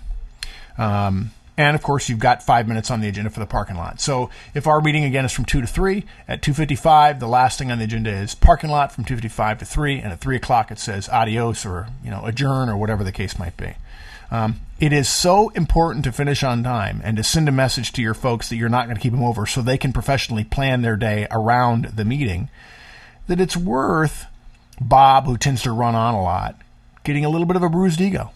Um, 0.78 1.32
and 1.56 1.76
of 1.76 1.82
course, 1.82 2.08
you've 2.08 2.18
got 2.18 2.42
five 2.42 2.66
minutes 2.66 2.90
on 2.90 3.00
the 3.00 3.08
agenda 3.08 3.30
for 3.30 3.40
the 3.40 3.46
parking 3.46 3.76
lot. 3.76 4.00
So 4.00 4.30
if 4.54 4.66
our 4.66 4.80
meeting 4.80 5.04
again 5.04 5.24
is 5.24 5.32
from 5.32 5.44
two 5.44 5.60
to 5.60 5.66
three, 5.66 6.04
at 6.26 6.42
two 6.42 6.54
fifty-five, 6.54 7.20
the 7.20 7.28
last 7.28 7.58
thing 7.58 7.70
on 7.70 7.78
the 7.78 7.84
agenda 7.84 8.10
is 8.10 8.34
parking 8.34 8.70
lot 8.70 8.92
from 8.92 9.04
two 9.04 9.14
fifty-five 9.14 9.58
to 9.58 9.64
three, 9.64 9.98
and 9.98 10.12
at 10.12 10.20
three 10.20 10.36
o'clock 10.36 10.70
it 10.70 10.78
says 10.78 11.08
adios 11.08 11.64
or 11.64 11.88
you 12.02 12.10
know 12.10 12.24
adjourn 12.24 12.68
or 12.68 12.76
whatever 12.76 13.04
the 13.04 13.12
case 13.12 13.38
might 13.38 13.56
be. 13.56 13.74
Um, 14.30 14.60
it 14.80 14.92
is 14.92 15.08
so 15.08 15.50
important 15.50 16.04
to 16.04 16.12
finish 16.12 16.42
on 16.42 16.64
time 16.64 17.00
and 17.04 17.16
to 17.16 17.22
send 17.22 17.48
a 17.48 17.52
message 17.52 17.92
to 17.92 18.02
your 18.02 18.14
folks 18.14 18.48
that 18.48 18.56
you're 18.56 18.68
not 18.68 18.86
going 18.86 18.96
to 18.96 19.02
keep 19.02 19.12
them 19.12 19.22
over 19.22 19.46
so 19.46 19.62
they 19.62 19.78
can 19.78 19.92
professionally 19.92 20.42
plan 20.44 20.82
their 20.82 20.96
day 20.96 21.28
around 21.30 21.84
the 21.84 22.04
meeting 22.04 22.48
that 23.28 23.40
it's 23.40 23.56
worth 23.56 24.26
Bob, 24.80 25.26
who 25.26 25.36
tends 25.36 25.62
to 25.62 25.70
run 25.70 25.94
on 25.94 26.14
a 26.14 26.22
lot, 26.22 26.56
getting 27.04 27.24
a 27.24 27.28
little 27.28 27.46
bit 27.46 27.54
of 27.54 27.62
a 27.62 27.68
bruised 27.68 28.00
ego. 28.00 28.32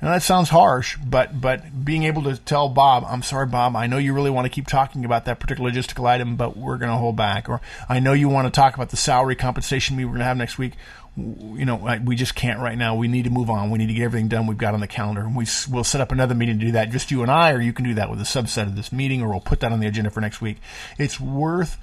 Now 0.00 0.10
that 0.10 0.22
sounds 0.22 0.48
harsh, 0.48 0.96
but 1.04 1.40
but 1.40 1.84
being 1.84 2.04
able 2.04 2.22
to 2.24 2.36
tell 2.36 2.68
Bob, 2.68 3.04
I'm 3.06 3.22
sorry, 3.22 3.46
Bob, 3.46 3.74
I 3.74 3.88
know 3.88 3.98
you 3.98 4.14
really 4.14 4.30
want 4.30 4.44
to 4.44 4.48
keep 4.48 4.68
talking 4.68 5.04
about 5.04 5.24
that 5.24 5.40
particular 5.40 5.70
logistical 5.70 6.06
item, 6.06 6.36
but 6.36 6.56
we're 6.56 6.78
going 6.78 6.90
to 6.90 6.96
hold 6.96 7.16
back. 7.16 7.48
Or 7.48 7.60
I 7.88 7.98
know 7.98 8.12
you 8.12 8.28
want 8.28 8.46
to 8.46 8.56
talk 8.56 8.74
about 8.74 8.90
the 8.90 8.96
salary 8.96 9.34
compensation 9.34 9.96
we're 9.96 10.06
going 10.06 10.18
to 10.18 10.24
have 10.24 10.36
next 10.36 10.56
week. 10.56 10.74
You 11.16 11.64
know, 11.64 11.98
we 12.04 12.14
just 12.14 12.36
can't 12.36 12.60
right 12.60 12.78
now. 12.78 12.94
We 12.94 13.08
need 13.08 13.24
to 13.24 13.30
move 13.30 13.50
on. 13.50 13.70
We 13.70 13.78
need 13.78 13.88
to 13.88 13.94
get 13.94 14.04
everything 14.04 14.28
done 14.28 14.46
we've 14.46 14.56
got 14.56 14.74
on 14.74 14.78
the 14.78 14.86
calendar. 14.86 15.22
And 15.22 15.34
we 15.34 15.46
will 15.68 15.82
set 15.82 16.00
up 16.00 16.12
another 16.12 16.36
meeting 16.36 16.60
to 16.60 16.66
do 16.66 16.72
that, 16.72 16.90
just 16.90 17.10
you 17.10 17.22
and 17.22 17.30
I, 17.30 17.50
or 17.50 17.60
you 17.60 17.72
can 17.72 17.84
do 17.84 17.94
that 17.94 18.08
with 18.08 18.20
a 18.20 18.24
subset 18.24 18.68
of 18.68 18.76
this 18.76 18.92
meeting, 18.92 19.20
or 19.20 19.30
we'll 19.30 19.40
put 19.40 19.58
that 19.60 19.72
on 19.72 19.80
the 19.80 19.88
agenda 19.88 20.10
for 20.10 20.20
next 20.20 20.40
week. 20.40 20.58
It's 20.96 21.18
worth 21.18 21.76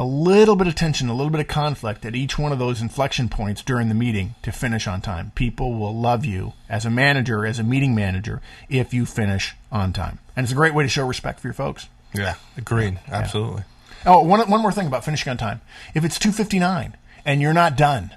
a 0.00 0.04
little 0.04 0.56
bit 0.56 0.66
of 0.66 0.74
tension, 0.74 1.10
a 1.10 1.14
little 1.14 1.28
bit 1.28 1.42
of 1.42 1.46
conflict 1.46 2.06
at 2.06 2.16
each 2.16 2.38
one 2.38 2.52
of 2.52 2.58
those 2.58 2.80
inflection 2.80 3.28
points 3.28 3.60
during 3.60 3.90
the 3.90 3.94
meeting 3.94 4.34
to 4.40 4.50
finish 4.50 4.86
on 4.86 5.02
time. 5.02 5.30
People 5.34 5.74
will 5.74 5.94
love 5.94 6.24
you 6.24 6.54
as 6.70 6.86
a 6.86 6.90
manager, 6.90 7.44
as 7.44 7.58
a 7.58 7.62
meeting 7.62 7.94
manager, 7.94 8.40
if 8.70 8.94
you 8.94 9.04
finish 9.04 9.54
on 9.70 9.92
time. 9.92 10.18
And 10.34 10.44
it's 10.44 10.52
a 10.52 10.56
great 10.56 10.72
way 10.72 10.84
to 10.84 10.88
show 10.88 11.06
respect 11.06 11.38
for 11.38 11.48
your 11.48 11.54
folks. 11.54 11.86
Yeah, 12.14 12.36
agreed. 12.56 12.98
Absolutely. 13.08 13.64
Yeah. 14.06 14.14
Oh, 14.14 14.22
one, 14.22 14.40
one 14.48 14.62
more 14.62 14.72
thing 14.72 14.86
about 14.86 15.04
finishing 15.04 15.30
on 15.32 15.36
time. 15.36 15.60
If 15.94 16.02
it's 16.02 16.18
2.59 16.18 16.94
and 17.26 17.42
you're 17.42 17.52
not 17.52 17.76
done, 17.76 18.14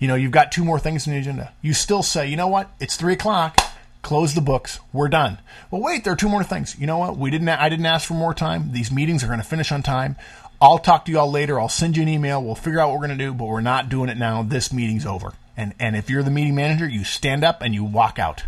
you 0.00 0.08
know, 0.08 0.16
you've 0.16 0.32
got 0.32 0.50
two 0.50 0.64
more 0.64 0.80
things 0.80 1.06
in 1.06 1.12
the 1.12 1.20
agenda, 1.20 1.52
you 1.62 1.74
still 1.74 2.02
say, 2.02 2.26
you 2.26 2.34
know 2.34 2.48
what, 2.48 2.72
it's 2.80 2.96
3 2.96 3.12
o'clock, 3.12 3.56
close 4.02 4.34
the 4.34 4.40
books, 4.40 4.80
we're 4.92 5.06
done. 5.06 5.38
Well, 5.70 5.80
wait, 5.80 6.02
there 6.02 6.12
are 6.12 6.16
two 6.16 6.28
more 6.28 6.42
things. 6.42 6.76
You 6.76 6.88
know 6.88 6.98
what, 6.98 7.16
we 7.16 7.30
didn't, 7.30 7.48
I 7.48 7.68
didn't 7.68 7.86
ask 7.86 8.08
for 8.08 8.14
more 8.14 8.34
time. 8.34 8.72
These 8.72 8.90
meetings 8.90 9.22
are 9.22 9.28
going 9.28 9.38
to 9.38 9.46
finish 9.46 9.70
on 9.70 9.84
time. 9.84 10.16
I'll 10.62 10.78
talk 10.78 11.06
to 11.06 11.12
you 11.12 11.18
all 11.18 11.30
later. 11.30 11.58
I'll 11.58 11.70
send 11.70 11.96
you 11.96 12.02
an 12.02 12.08
email. 12.08 12.42
We'll 12.42 12.54
figure 12.54 12.80
out 12.80 12.90
what 12.90 13.00
we're 13.00 13.06
going 13.06 13.18
to 13.18 13.24
do, 13.24 13.32
but 13.32 13.46
we're 13.46 13.62
not 13.62 13.88
doing 13.88 14.10
it 14.10 14.18
now. 14.18 14.42
This 14.42 14.72
meeting's 14.72 15.06
over. 15.06 15.32
And 15.56 15.74
and 15.78 15.96
if 15.96 16.10
you're 16.10 16.22
the 16.22 16.30
meeting 16.30 16.54
manager, 16.54 16.88
you 16.88 17.04
stand 17.04 17.44
up 17.44 17.62
and 17.62 17.74
you 17.74 17.84
walk 17.84 18.18
out. 18.18 18.44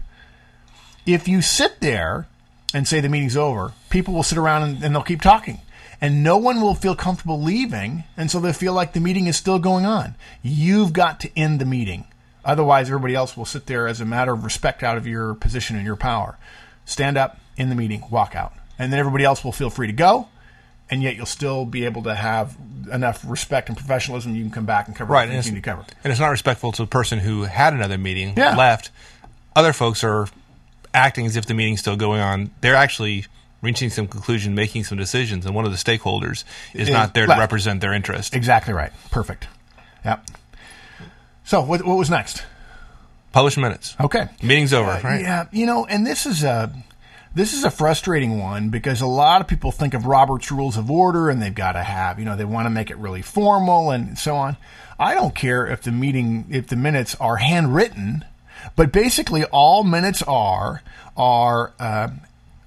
If 1.06 1.26
you 1.26 1.40
sit 1.40 1.80
there 1.80 2.26
and 2.74 2.86
say 2.86 3.00
the 3.00 3.08
meeting's 3.08 3.36
over, 3.36 3.72
people 3.90 4.14
will 4.14 4.22
sit 4.22 4.38
around 4.38 4.62
and, 4.62 4.84
and 4.84 4.94
they'll 4.94 5.02
keep 5.02 5.22
talking. 5.22 5.60
And 6.00 6.22
no 6.22 6.36
one 6.36 6.60
will 6.60 6.74
feel 6.74 6.96
comfortable 6.96 7.40
leaving, 7.40 8.04
and 8.16 8.28
so 8.28 8.40
they 8.40 8.52
feel 8.52 8.72
like 8.72 8.92
the 8.92 9.00
meeting 9.00 9.28
is 9.28 9.36
still 9.36 9.60
going 9.60 9.86
on. 9.86 10.16
You've 10.42 10.92
got 10.92 11.20
to 11.20 11.38
end 11.38 11.60
the 11.60 11.64
meeting. 11.64 12.06
Otherwise, 12.44 12.88
everybody 12.88 13.14
else 13.14 13.36
will 13.36 13.44
sit 13.44 13.66
there 13.66 13.86
as 13.86 14.00
a 14.00 14.04
matter 14.04 14.32
of 14.32 14.42
respect 14.42 14.82
out 14.82 14.96
of 14.96 15.06
your 15.06 15.34
position 15.34 15.76
and 15.76 15.86
your 15.86 15.94
power. 15.94 16.38
Stand 16.84 17.16
up, 17.16 17.38
in 17.56 17.68
the 17.68 17.76
meeting, 17.76 18.02
walk 18.10 18.34
out. 18.34 18.52
And 18.80 18.92
then 18.92 18.98
everybody 18.98 19.22
else 19.22 19.44
will 19.44 19.52
feel 19.52 19.70
free 19.70 19.86
to 19.86 19.92
go 19.92 20.28
and 20.92 21.02
yet 21.02 21.16
you'll 21.16 21.24
still 21.24 21.64
be 21.64 21.86
able 21.86 22.02
to 22.02 22.14
have 22.14 22.54
enough 22.92 23.24
respect 23.26 23.70
and 23.70 23.78
professionalism. 23.78 24.36
You 24.36 24.42
can 24.42 24.52
come 24.52 24.66
back 24.66 24.88
and 24.88 24.94
cover 24.94 25.10
right, 25.10 25.26
and 25.26 25.44
you 25.44 25.52
need 25.52 25.56
to 25.56 25.62
cover. 25.62 25.86
And 26.04 26.10
it's 26.10 26.20
not 26.20 26.28
respectful 26.28 26.70
to 26.70 26.82
the 26.82 26.86
person 26.86 27.18
who 27.18 27.44
had 27.44 27.72
another 27.72 27.96
meeting, 27.96 28.34
yeah. 28.36 28.54
left. 28.54 28.90
Other 29.56 29.72
folks 29.72 30.04
are 30.04 30.28
acting 30.92 31.24
as 31.24 31.34
if 31.34 31.46
the 31.46 31.54
meeting's 31.54 31.80
still 31.80 31.96
going 31.96 32.20
on. 32.20 32.50
They're 32.60 32.76
actually 32.76 33.24
reaching 33.62 33.88
some 33.88 34.06
conclusion, 34.06 34.54
making 34.54 34.84
some 34.84 34.98
decisions, 34.98 35.46
and 35.46 35.54
one 35.54 35.64
of 35.64 35.70
the 35.70 35.78
stakeholders 35.78 36.44
is, 36.74 36.90
not 36.90 37.14
there 37.14 37.26
left. 37.26 37.38
to 37.38 37.40
represent 37.40 37.80
their 37.80 37.94
interest. 37.94 38.34
Exactly 38.36 38.74
right. 38.74 38.92
Perfect. 39.10 39.48
Yep. 40.04 40.26
So, 41.44 41.62
what, 41.62 41.86
what 41.86 41.96
was 41.96 42.10
next? 42.10 42.44
Publish 43.32 43.56
minutes. 43.56 43.96
Okay. 43.98 44.28
Meeting's 44.42 44.74
over, 44.74 44.90
uh, 44.90 45.00
right? 45.00 45.22
Yeah. 45.22 45.46
You 45.52 45.64
know, 45.64 45.86
and 45.86 46.06
this 46.06 46.26
is 46.26 46.44
a 46.44 46.70
this 47.34 47.54
is 47.54 47.64
a 47.64 47.70
frustrating 47.70 48.38
one 48.38 48.68
because 48.68 49.00
a 49.00 49.06
lot 49.06 49.40
of 49.40 49.46
people 49.46 49.72
think 49.72 49.94
of 49.94 50.06
Robert's 50.06 50.52
Rules 50.52 50.76
of 50.76 50.90
Order 50.90 51.30
and 51.30 51.40
they've 51.40 51.54
got 51.54 51.72
to 51.72 51.82
have, 51.82 52.18
you 52.18 52.24
know, 52.24 52.36
they 52.36 52.44
want 52.44 52.66
to 52.66 52.70
make 52.70 52.90
it 52.90 52.96
really 52.98 53.22
formal 53.22 53.90
and 53.90 54.18
so 54.18 54.36
on. 54.36 54.56
I 54.98 55.14
don't 55.14 55.34
care 55.34 55.66
if 55.66 55.82
the 55.82 55.92
meeting, 55.92 56.46
if 56.50 56.66
the 56.66 56.76
minutes 56.76 57.14
are 57.16 57.36
handwritten, 57.36 58.24
but 58.76 58.92
basically 58.92 59.44
all 59.44 59.82
minutes 59.82 60.22
are 60.22 60.82
are 61.16 61.72
uh, 61.78 62.08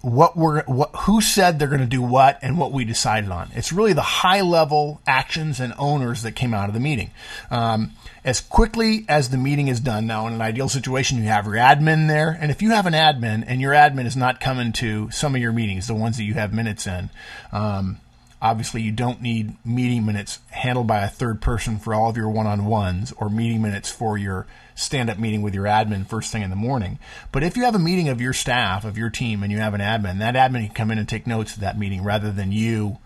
what 0.06 0.38
we're 0.38 0.64
what 0.66 0.92
who 0.96 1.20
said 1.20 1.58
they're 1.58 1.68
going 1.68 1.82
to 1.82 1.88
do 1.88 2.02
what 2.02 2.38
and 2.44 2.60
what 2.60 2.72
we 2.72 2.86
decided 2.86 3.32
on. 3.32 3.50
It's 3.56 3.74
really 3.74 3.94
the 3.94 4.04
high 4.04 4.42
level 4.42 5.02
actions 5.08 5.60
and 5.60 5.74
owners 5.80 6.22
that 6.22 6.34
came 6.34 6.54
out 6.54 6.70
of 6.70 6.76
the 6.76 6.80
meeting. 6.80 7.10
Um, 7.50 7.94
as 8.24 8.40
quickly 8.40 9.06
as 9.10 9.30
the 9.32 9.38
meeting 9.38 9.68
is 9.68 9.80
done. 9.80 10.06
Now, 10.06 10.28
in 10.28 10.34
an 10.34 10.42
ideal 10.42 10.70
situation, 10.70 11.18
you 11.18 11.24
have 11.24 11.46
your 11.46 11.56
admin 11.56 12.08
there, 12.08 12.38
and 12.40 12.52
if 12.52 12.62
you 12.62 12.70
have 12.72 12.86
an 12.86 12.94
admin 12.94 13.44
and 13.48 13.60
your 13.60 13.74
admin 13.74 14.06
is 14.06 14.16
not 14.16 14.40
coming 14.40 14.74
to 14.74 15.10
some 15.10 15.34
of 15.34 15.42
your 15.42 15.52
meetings, 15.52 15.88
the 15.88 15.96
ones 15.96 16.18
that 16.18 16.24
you 16.24 16.36
have 16.36 16.54
minutes 16.54 16.86
in, 16.86 17.10
um, 17.52 17.98
obviously 18.42 18.84
you 18.84 18.92
don't 18.92 19.24
need 19.24 19.56
meeting 19.66 20.06
minutes 20.06 20.40
handled 20.52 20.86
by 20.86 21.04
a 21.04 21.10
third 21.10 21.42
person 21.42 21.80
for 21.80 21.96
all 21.96 22.12
of 22.12 22.18
your 22.18 22.30
one-on-ones 22.30 23.12
or 23.18 23.28
meeting 23.28 23.62
minutes 23.62 23.90
for 23.90 24.20
your 24.20 24.46
stand-up 24.76 25.18
meeting 25.18 25.42
with 25.42 25.56
your 25.56 25.66
admin 25.66 26.06
first 26.06 26.32
thing 26.32 26.42
in 26.42 26.50
the 26.50 26.56
morning. 26.56 27.00
But 27.32 27.44
if 27.44 27.58
you 27.58 27.64
have 27.64 27.76
a 27.76 27.80
meeting 27.80 28.10
of 28.10 28.22
your 28.22 28.34
staff, 28.34 28.84
of 28.86 28.98
your 28.98 29.10
team, 29.10 29.42
and 29.42 29.52
you 29.52 29.58
have 29.60 29.74
an 29.74 29.82
admin, 29.82 30.20
that 30.20 30.36
admin 30.36 30.66
can 30.66 30.76
come 30.76 30.92
in 30.92 30.98
and 30.98 31.08
take 31.08 31.26
notes 31.26 31.56
of 31.56 31.62
that 31.62 31.80
meeting 31.80 32.04
rather 32.04 32.32
than 32.32 32.52
you 32.52 32.98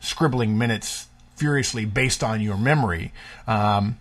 scribbling 0.00 0.56
minutes 0.56 1.06
furiously 1.36 1.84
based 1.84 2.24
on 2.24 2.40
your 2.40 2.56
memory. 2.56 3.12
Um, 3.46 3.98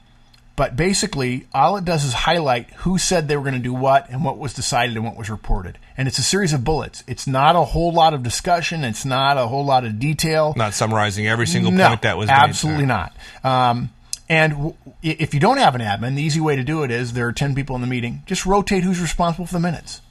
but 0.55 0.75
basically, 0.75 1.45
all 1.53 1.77
it 1.77 1.85
does 1.85 2.03
is 2.03 2.13
highlight 2.13 2.71
who 2.77 2.97
said 2.97 3.27
they 3.27 3.37
were 3.37 3.43
going 3.43 3.53
to 3.53 3.59
do 3.59 3.73
what 3.73 4.09
and 4.09 4.25
what 4.25 4.39
was 4.39 4.55
decided 4.55 4.95
and 4.95 5.05
what 5.05 5.15
was 5.15 5.29
reported. 5.29 5.77
And 5.95 6.07
it's 6.07 6.17
a 6.17 6.23
series 6.23 6.51
of 6.51 6.63
bullets. 6.63 7.03
It's 7.05 7.27
not 7.27 7.55
a 7.55 7.63
whole 7.63 7.93
lot 7.93 8.15
of 8.15 8.23
discussion. 8.23 8.83
It's 8.83 9.05
not 9.05 9.37
a 9.37 9.45
whole 9.45 9.63
lot 9.63 9.85
of 9.85 9.99
detail. 9.99 10.55
Not 10.57 10.73
summarizing 10.73 11.27
every 11.27 11.45
single 11.45 11.71
no, 11.71 11.89
point 11.89 12.01
that 12.01 12.17
was 12.17 12.29
absolutely 12.29 12.87
not. 12.87 13.15
Um, 13.43 13.91
and 14.29 14.73
if 15.01 15.33
you 15.33 15.39
don't 15.39 15.57
have 15.57 15.75
an 15.75 15.81
admin, 15.81 16.15
the 16.15 16.21
easy 16.21 16.39
way 16.39 16.55
to 16.55 16.63
do 16.63 16.83
it 16.83 16.91
is 16.91 17.13
there 17.13 17.27
are 17.27 17.33
10 17.33 17.55
people 17.55 17.75
in 17.75 17.81
the 17.81 17.87
meeting. 17.87 18.23
Just 18.25 18.45
rotate 18.45 18.83
who's 18.83 18.99
responsible 18.99 19.45
for 19.45 19.53
the 19.53 19.59
minutes. 19.59 20.01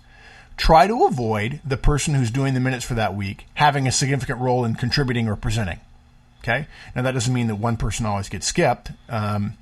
Try 0.57 0.87
to 0.87 1.05
avoid 1.05 1.61
the 1.65 1.77
person 1.77 2.15
who's 2.15 2.31
doing 2.31 2.55
the 2.55 2.61
minutes 2.61 2.85
for 2.85 2.95
that 2.95 3.15
week 3.15 3.47
having 3.55 3.87
a 3.87 3.93
significant 3.93 4.41
role 4.41 4.65
in 4.65 4.75
contributing 4.75 5.29
or 5.29 5.37
presenting. 5.37 5.81
Okay? 6.41 6.67
Now, 6.95 7.03
that 7.03 7.13
doesn't 7.13 7.33
mean 7.33 7.49
that 7.49 7.57
one 7.57 7.77
person 7.77 8.07
always 8.07 8.29
gets 8.29 8.47
skipped. 8.47 8.93
Um, 9.09 9.55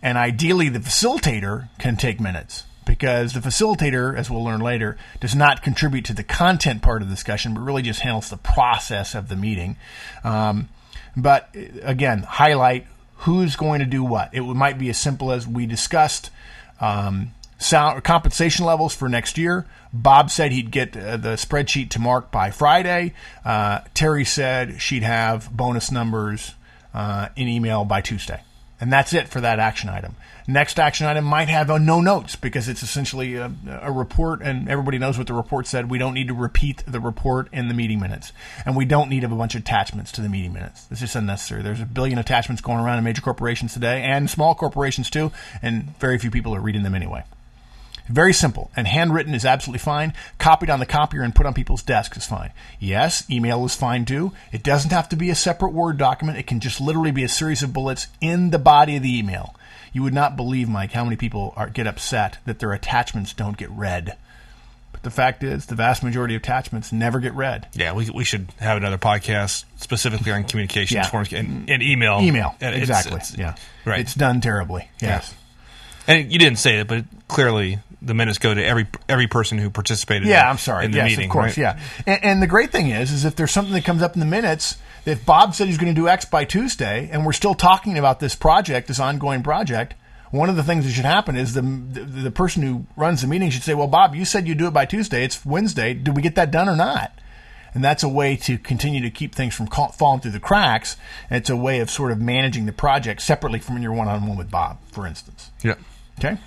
and 0.00 0.16
ideally, 0.16 0.68
the 0.68 0.78
facilitator 0.78 1.68
can 1.78 1.96
take 1.96 2.20
minutes 2.20 2.64
because 2.86 3.34
the 3.34 3.40
facilitator, 3.40 4.16
as 4.16 4.30
we'll 4.30 4.44
learn 4.44 4.60
later, 4.60 4.96
does 5.20 5.34
not 5.34 5.62
contribute 5.62 6.06
to 6.06 6.14
the 6.14 6.22
content 6.22 6.80
part 6.80 7.02
of 7.02 7.08
the 7.08 7.14
discussion, 7.14 7.52
but 7.52 7.60
really 7.60 7.82
just 7.82 8.00
handles 8.00 8.30
the 8.30 8.36
process 8.38 9.14
of 9.14 9.28
the 9.28 9.36
meeting. 9.36 9.76
Um, 10.24 10.68
but 11.16 11.54
again, 11.82 12.22
highlight 12.22 12.86
who's 13.18 13.56
going 13.56 13.80
to 13.80 13.86
do 13.86 14.04
what. 14.04 14.32
It 14.32 14.42
might 14.42 14.78
be 14.78 14.88
as 14.90 14.98
simple 14.98 15.32
as 15.32 15.46
we 15.46 15.66
discussed 15.66 16.30
um, 16.80 17.32
compensation 17.60 18.64
levels 18.64 18.94
for 18.94 19.08
next 19.08 19.38
year. 19.38 19.66
Bob 19.92 20.30
said 20.30 20.52
he'd 20.52 20.70
get 20.70 20.96
uh, 20.96 21.16
the 21.16 21.30
spreadsheet 21.30 21.90
to 21.90 21.98
Mark 21.98 22.30
by 22.30 22.50
Friday. 22.50 23.14
Uh, 23.44 23.80
Terry 23.94 24.24
said 24.24 24.80
she'd 24.80 25.02
have 25.02 25.50
bonus 25.50 25.90
numbers 25.90 26.54
uh, 26.94 27.28
in 27.36 27.48
email 27.48 27.84
by 27.84 28.00
Tuesday. 28.00 28.40
And 28.80 28.92
that's 28.92 29.12
it 29.12 29.28
for 29.28 29.40
that 29.40 29.58
action 29.58 29.88
item. 29.88 30.14
Next 30.46 30.78
action 30.78 31.06
item 31.06 31.24
might 31.24 31.48
have 31.48 31.68
a 31.68 31.78
no 31.78 32.00
notes 32.00 32.36
because 32.36 32.68
it's 32.68 32.82
essentially 32.82 33.34
a, 33.34 33.52
a, 33.82 33.92
report, 33.92 34.40
and 34.40 34.68
everybody 34.68 34.98
knows 34.98 35.18
what 35.18 35.26
the 35.26 35.34
report 35.34 35.66
said. 35.66 35.90
We 35.90 35.98
don't 35.98 36.14
need 36.14 36.28
to 36.28 36.34
repeat 36.34 36.84
the 36.86 37.00
report 37.00 37.48
in 37.52 37.68
the 37.68 37.74
meeting 37.74 38.00
minutes, 38.00 38.32
and 38.64 38.76
we 38.76 38.84
don't 38.84 39.10
need 39.10 39.24
a 39.24 39.28
bunch 39.28 39.54
of 39.54 39.62
attachments 39.62 40.12
to 40.12 40.22
the 40.22 40.28
meeting 40.28 40.52
minutes. 40.52 40.86
It's 40.90 41.00
just 41.00 41.16
unnecessary. 41.16 41.62
There's 41.62 41.80
a 41.80 41.86
billion 41.86 42.18
attachments 42.18 42.62
going 42.62 42.78
around 42.78 42.98
in 42.98 43.04
major 43.04 43.20
corporations 43.20 43.74
today, 43.74 44.02
and 44.02 44.30
small 44.30 44.54
corporations 44.54 45.10
too, 45.10 45.32
and 45.60 45.98
very 45.98 46.18
few 46.18 46.30
people 46.30 46.54
are 46.54 46.60
reading 46.60 46.82
them 46.82 46.94
anyway. 46.94 47.24
Very 48.08 48.32
simple. 48.32 48.70
And 48.76 48.86
handwritten 48.86 49.34
is 49.34 49.44
absolutely 49.44 49.80
fine. 49.80 50.14
Copied 50.38 50.70
on 50.70 50.80
the 50.80 50.86
copier 50.86 51.22
and 51.22 51.34
put 51.34 51.46
on 51.46 51.54
people's 51.54 51.82
desks 51.82 52.16
is 52.16 52.26
fine. 52.26 52.52
Yes, 52.80 53.28
email 53.30 53.64
is 53.64 53.74
fine 53.74 54.04
too. 54.04 54.32
It 54.52 54.62
doesn't 54.62 54.90
have 54.92 55.08
to 55.10 55.16
be 55.16 55.30
a 55.30 55.34
separate 55.34 55.72
Word 55.72 55.98
document. 55.98 56.38
It 56.38 56.46
can 56.46 56.60
just 56.60 56.80
literally 56.80 57.10
be 57.10 57.24
a 57.24 57.28
series 57.28 57.62
of 57.62 57.72
bullets 57.72 58.08
in 58.20 58.50
the 58.50 58.58
body 58.58 58.96
of 58.96 59.02
the 59.02 59.18
email. 59.18 59.54
You 59.92 60.02
would 60.02 60.14
not 60.14 60.36
believe, 60.36 60.68
Mike, 60.68 60.92
how 60.92 61.04
many 61.04 61.16
people 61.16 61.52
are, 61.56 61.68
get 61.70 61.86
upset 61.86 62.38
that 62.44 62.58
their 62.58 62.72
attachments 62.72 63.32
don't 63.32 63.56
get 63.56 63.70
read. 63.70 64.16
But 64.92 65.02
the 65.02 65.10
fact 65.10 65.42
is, 65.42 65.66
the 65.66 65.74
vast 65.74 66.02
majority 66.02 66.34
of 66.34 66.42
attachments 66.42 66.92
never 66.92 67.20
get 67.20 67.34
read. 67.34 67.68
Yeah, 67.74 67.92
we, 67.92 68.08
we 68.10 68.24
should 68.24 68.48
have 68.58 68.76
another 68.76 68.98
podcast 68.98 69.64
specifically 69.76 70.32
on 70.32 70.44
communications 70.44 70.94
Yeah. 70.96 71.06
forms 71.06 71.32
and, 71.32 71.68
and 71.70 71.82
email. 71.82 72.20
Email. 72.22 72.54
And 72.60 72.74
it's- 72.74 72.82
exactly. 72.88 73.12
it's- 73.16 73.36
yeah. 73.36 73.54
Right. 73.84 74.00
It's 74.00 74.14
done 74.14 74.40
terribly. 74.40 74.90
Yes. 75.00 75.34
And 76.06 76.32
you 76.32 76.38
didn't 76.38 76.58
say 76.58 76.78
it, 76.80 76.86
but 76.88 77.04
clearly 77.28 77.78
the 78.00 78.14
minutes 78.14 78.38
go 78.38 78.54
to 78.54 78.64
every 78.64 78.86
every 79.08 79.26
person 79.26 79.58
who 79.58 79.70
participated. 79.70 80.28
Yeah, 80.28 80.42
in, 80.42 80.48
I'm 80.50 80.58
sorry. 80.58 80.84
In 80.84 80.90
the 80.90 80.98
yes, 80.98 81.10
meeting, 81.10 81.26
of 81.26 81.32
course. 81.32 81.56
right? 81.56 81.58
Yeah, 81.58 81.80
and, 82.06 82.24
and 82.24 82.42
the 82.42 82.46
great 82.46 82.70
thing 82.70 82.88
is, 82.90 83.10
is 83.10 83.24
if 83.24 83.36
there's 83.36 83.50
something 83.50 83.74
that 83.74 83.84
comes 83.84 84.02
up 84.02 84.14
in 84.14 84.20
the 84.20 84.26
minutes, 84.26 84.76
if 85.04 85.24
Bob 85.24 85.54
said 85.54 85.66
he's 85.66 85.78
going 85.78 85.94
to 85.94 86.00
do 86.00 86.08
X 86.08 86.24
by 86.24 86.44
Tuesday, 86.44 87.08
and 87.12 87.26
we're 87.26 87.32
still 87.32 87.54
talking 87.54 87.98
about 87.98 88.20
this 88.20 88.34
project, 88.34 88.88
this 88.88 89.00
ongoing 89.00 89.42
project, 89.42 89.94
one 90.30 90.48
of 90.48 90.56
the 90.56 90.62
things 90.62 90.84
that 90.84 90.92
should 90.92 91.04
happen 91.04 91.36
is 91.36 91.54
the 91.54 91.62
the, 91.62 92.04
the 92.04 92.30
person 92.30 92.62
who 92.62 92.86
runs 92.96 93.22
the 93.22 93.26
meeting 93.26 93.50
should 93.50 93.62
say, 93.62 93.74
"Well, 93.74 93.88
Bob, 93.88 94.14
you 94.14 94.24
said 94.24 94.46
you'd 94.46 94.58
do 94.58 94.68
it 94.68 94.72
by 94.74 94.84
Tuesday. 94.84 95.24
It's 95.24 95.44
Wednesday. 95.44 95.94
Did 95.94 96.14
we 96.16 96.22
get 96.22 96.34
that 96.36 96.50
done 96.50 96.68
or 96.68 96.76
not?" 96.76 97.12
And 97.74 97.84
that's 97.84 98.02
a 98.02 98.08
way 98.08 98.34
to 98.36 98.58
continue 98.58 99.02
to 99.02 99.10
keep 99.10 99.34
things 99.34 99.54
from 99.54 99.66
falling 99.66 100.20
through 100.20 100.30
the 100.30 100.40
cracks. 100.40 100.96
And 101.28 101.36
it's 101.36 101.50
a 101.50 101.56
way 101.56 101.80
of 101.80 101.90
sort 101.90 102.12
of 102.12 102.20
managing 102.20 102.66
the 102.66 102.72
project 102.72 103.20
separately 103.20 103.58
from 103.58 103.82
your 103.82 103.92
one-on-one 103.92 104.38
with 104.38 104.50
Bob, 104.50 104.78
for 104.90 105.06
instance. 105.06 105.50
Yeah. 105.62 105.74
Okay? 106.18 106.38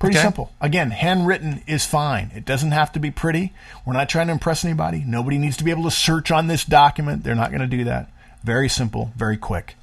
Pretty 0.00 0.16
Okay. 0.16 0.24
simple. 0.24 0.50
Again, 0.60 0.90
handwritten 0.90 1.62
is 1.68 1.84
fine. 1.86 2.32
It 2.34 2.44
doesn't 2.44 2.72
have 2.72 2.90
to 2.92 2.98
be 2.98 3.10
pretty. 3.12 3.52
We're 3.84 3.92
not 3.92 4.08
trying 4.08 4.26
to 4.26 4.32
impress 4.32 4.64
anybody. 4.64 5.04
Nobody 5.06 5.38
needs 5.38 5.56
to 5.58 5.64
be 5.64 5.70
able 5.70 5.84
to 5.84 5.90
search 5.92 6.32
on 6.32 6.48
this 6.48 6.64
document. 6.64 7.22
They're 7.22 7.34
not 7.36 7.50
going 7.50 7.60
to 7.60 7.66
do 7.68 7.84
that. 7.84 8.08
Very 8.42 8.68
simple, 8.68 9.12
very 9.14 9.36
quick. 9.36 9.76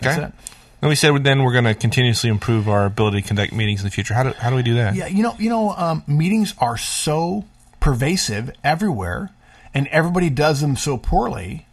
That's 0.00 0.16
Okay. 0.16 0.26
it. 0.28 0.32
And 0.80 0.88
we 0.88 0.94
said 0.94 1.12
then 1.24 1.42
we're 1.42 1.52
going 1.52 1.64
to 1.64 1.74
continuously 1.74 2.30
improve 2.30 2.68
our 2.68 2.84
ability 2.86 3.20
to 3.22 3.26
conduct 3.26 3.52
meetings 3.52 3.80
in 3.80 3.84
the 3.86 3.90
future. 3.90 4.14
How 4.14 4.22
do, 4.22 4.32
how 4.38 4.48
do 4.50 4.56
we 4.56 4.62
do 4.62 4.74
that? 4.74 4.94
Yeah, 4.94 5.08
you 5.08 5.24
know, 5.24 5.34
you 5.36 5.50
know, 5.50 5.74
um, 5.74 6.04
meetings 6.06 6.54
are 6.58 6.76
so 6.78 7.44
pervasive 7.80 8.52
everywhere, 8.62 9.30
and 9.74 9.88
everybody 9.88 10.30
does 10.30 10.60
them 10.60 10.76
so 10.76 10.96
poorly. 10.96 11.66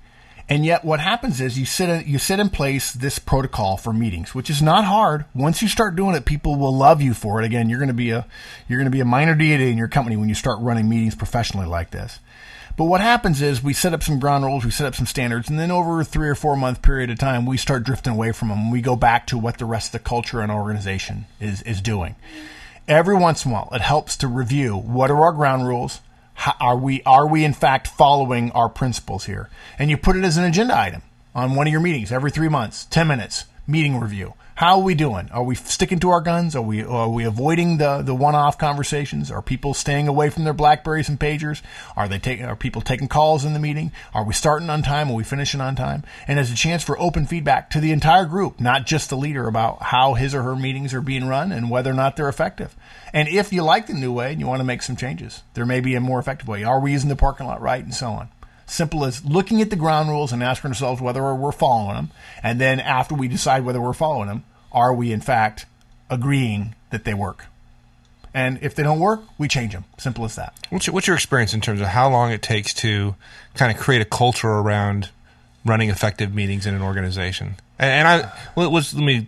And 0.47 0.63
yet, 0.63 0.85
what 0.85 0.99
happens 0.99 1.41
is 1.41 1.57
you 1.57 1.65
sit 1.65 1.89
in, 1.89 2.07
you 2.07 2.19
sit 2.19 2.39
in 2.39 2.49
place 2.49 2.91
this 2.91 3.17
protocol 3.17 3.77
for 3.77 3.91
meetings, 3.91 4.35
which 4.35 4.49
is 4.49 4.61
not 4.61 4.85
hard. 4.85 5.25
Once 5.33 5.63
you 5.63 5.67
start 5.67 5.95
doing 5.95 6.15
it, 6.15 6.25
people 6.25 6.55
will 6.55 6.75
love 6.75 7.01
you 7.01 7.15
for 7.15 7.41
it. 7.41 7.45
Again, 7.45 7.67
you're 7.67 7.79
going 7.79 7.87
to 7.87 7.95
be 7.95 8.11
a 8.11 8.27
you're 8.67 8.77
going 8.77 8.85
to 8.85 8.91
be 8.91 8.99
a 8.99 9.05
minor 9.05 9.33
deity 9.33 9.71
in 9.71 9.77
your 9.77 9.87
company 9.87 10.17
when 10.17 10.29
you 10.29 10.35
start 10.35 10.59
running 10.61 10.87
meetings 10.87 11.15
professionally 11.15 11.65
like 11.65 11.89
this. 11.89 12.19
But 12.77 12.85
what 12.85 13.01
happens 13.01 13.41
is 13.41 13.63
we 13.63 13.73
set 13.73 13.93
up 13.93 14.03
some 14.03 14.19
ground 14.19 14.43
rules, 14.43 14.65
we 14.65 14.71
set 14.71 14.85
up 14.85 14.95
some 14.95 15.05
standards, 15.05 15.49
and 15.49 15.57
then 15.57 15.71
over 15.71 16.01
a 16.01 16.05
three 16.05 16.29
or 16.29 16.35
four 16.35 16.55
month 16.55 16.81
period 16.83 17.09
of 17.09 17.17
time, 17.17 17.45
we 17.45 17.57
start 17.57 17.83
drifting 17.83 18.13
away 18.13 18.31
from 18.31 18.49
them. 18.49 18.69
We 18.69 18.81
go 18.81 18.95
back 18.95 19.25
to 19.27 19.37
what 19.39 19.57
the 19.57 19.65
rest 19.65 19.87
of 19.87 19.91
the 19.93 20.07
culture 20.07 20.41
and 20.41 20.51
organization 20.51 21.25
is 21.39 21.63
is 21.63 21.81
doing. 21.81 22.15
Every 22.87 23.15
once 23.15 23.45
in 23.45 23.51
a 23.51 23.53
while, 23.55 23.69
it 23.71 23.81
helps 23.81 24.15
to 24.17 24.27
review 24.27 24.75
what 24.75 25.09
are 25.09 25.23
our 25.23 25.31
ground 25.31 25.67
rules. 25.67 26.01
How, 26.35 26.53
are 26.59 26.77
we 26.77 27.01
are 27.03 27.27
we 27.27 27.43
in 27.43 27.53
fact 27.53 27.87
following 27.87 28.51
our 28.51 28.69
principles 28.69 29.25
here? 29.25 29.49
And 29.79 29.89
you 29.89 29.97
put 29.97 30.15
it 30.15 30.23
as 30.23 30.37
an 30.37 30.43
agenda 30.43 30.77
item 30.77 31.01
on 31.33 31.55
one 31.55 31.65
of 31.67 31.71
your 31.71 31.81
meetings 31.81 32.11
every 32.11 32.29
three 32.29 32.49
months, 32.49 32.85
ten 32.85 33.07
minutes 33.07 33.45
meeting 33.67 33.99
review. 33.99 34.33
How 34.55 34.77
are 34.77 34.83
we 34.83 34.95
doing? 34.95 35.27
Are 35.33 35.43
we 35.43 35.55
sticking 35.55 35.99
to 35.99 36.11
our 36.11 36.21
guns? 36.21 36.55
Are 36.55 36.61
we 36.61 36.81
are 36.81 37.09
we 37.09 37.25
avoiding 37.25 37.75
the 37.75 38.01
the 38.01 38.15
one 38.15 38.35
off 38.35 38.57
conversations? 38.57 39.29
Are 39.29 39.41
people 39.41 39.73
staying 39.73 40.07
away 40.07 40.29
from 40.29 40.45
their 40.45 40.53
Blackberries 40.53 41.09
and 41.09 41.19
pagers? 41.19 41.61
Are 41.97 42.07
they 42.07 42.19
taking 42.19 42.45
are 42.45 42.55
people 42.55 42.81
taking 42.81 43.09
calls 43.09 43.43
in 43.43 43.51
the 43.51 43.59
meeting? 43.59 43.91
Are 44.13 44.23
we 44.23 44.33
starting 44.33 44.69
on 44.69 44.81
time? 44.81 45.11
Are 45.11 45.13
we 45.13 45.25
finishing 45.25 45.59
on 45.59 45.75
time? 45.75 46.05
And 46.25 46.39
as 46.39 46.53
a 46.53 46.55
chance 46.55 46.85
for 46.85 46.97
open 46.97 47.25
feedback 47.25 47.69
to 47.71 47.81
the 47.81 47.91
entire 47.91 48.23
group, 48.23 48.61
not 48.61 48.85
just 48.85 49.09
the 49.09 49.17
leader 49.17 49.45
about 49.49 49.81
how 49.81 50.13
his 50.13 50.33
or 50.33 50.43
her 50.43 50.55
meetings 50.55 50.93
are 50.93 51.01
being 51.01 51.27
run 51.27 51.51
and 51.51 51.69
whether 51.69 51.91
or 51.91 51.95
not 51.95 52.15
they're 52.15 52.29
effective. 52.29 52.77
And 53.11 53.27
if 53.27 53.51
you 53.51 53.61
like 53.61 53.87
the 53.87 53.93
new 53.93 54.13
way 54.13 54.31
and 54.31 54.39
you 54.39 54.47
want 54.47 54.61
to 54.61 54.65
make 54.65 54.83
some 54.83 54.95
changes, 54.95 55.43
there 55.55 55.65
may 55.65 55.81
be 55.81 55.95
a 55.95 55.99
more 55.99 56.17
effective 56.19 56.47
way. 56.47 56.63
Are 56.63 56.79
we 56.79 56.93
using 56.93 57.09
the 57.09 57.17
parking 57.17 57.47
lot 57.47 57.61
right 57.61 57.83
and 57.83 57.93
so 57.93 58.07
on? 58.07 58.29
Simple 58.67 59.05
as 59.05 59.23
looking 59.23 59.61
at 59.61 59.69
the 59.69 59.75
ground 59.75 60.09
rules 60.09 60.31
and 60.31 60.41
asking 60.41 60.71
ourselves 60.71 61.01
whether 61.01 61.33
we're 61.35 61.51
following 61.51 61.95
them. 61.95 62.11
And 62.41 62.59
then 62.59 62.79
after 62.79 63.13
we 63.13 63.27
decide 63.27 63.63
whether 63.63 63.79
we're 63.79 63.93
following 63.93 64.27
them, 64.27 64.43
are 64.71 64.93
we 64.93 65.11
in 65.11 65.21
fact 65.21 65.65
agreeing 66.09 66.75
that 66.89 67.03
they 67.03 67.13
work? 67.13 67.45
And 68.33 68.59
if 68.61 68.75
they 68.75 68.83
don't 68.83 68.99
work, 68.99 69.21
we 69.37 69.47
change 69.47 69.73
them. 69.73 69.85
Simple 69.97 70.25
as 70.25 70.35
that. 70.35 70.53
What's 70.69 70.87
your, 70.87 70.93
what's 70.93 71.07
your 71.07 71.15
experience 71.15 71.53
in 71.53 71.61
terms 71.61 71.79
of 71.79 71.87
how 71.87 72.09
long 72.09 72.31
it 72.31 72.41
takes 72.41 72.73
to 72.75 73.15
kind 73.53 73.71
of 73.71 73.81
create 73.81 74.01
a 74.01 74.05
culture 74.05 74.49
around 74.49 75.09
running 75.63 75.89
effective 75.89 76.33
meetings 76.33 76.65
in 76.65 76.73
an 76.73 76.81
organization? 76.81 77.55
And, 77.79 78.07
I 78.07 78.31
let's, 78.57 78.93
me 78.93 79.27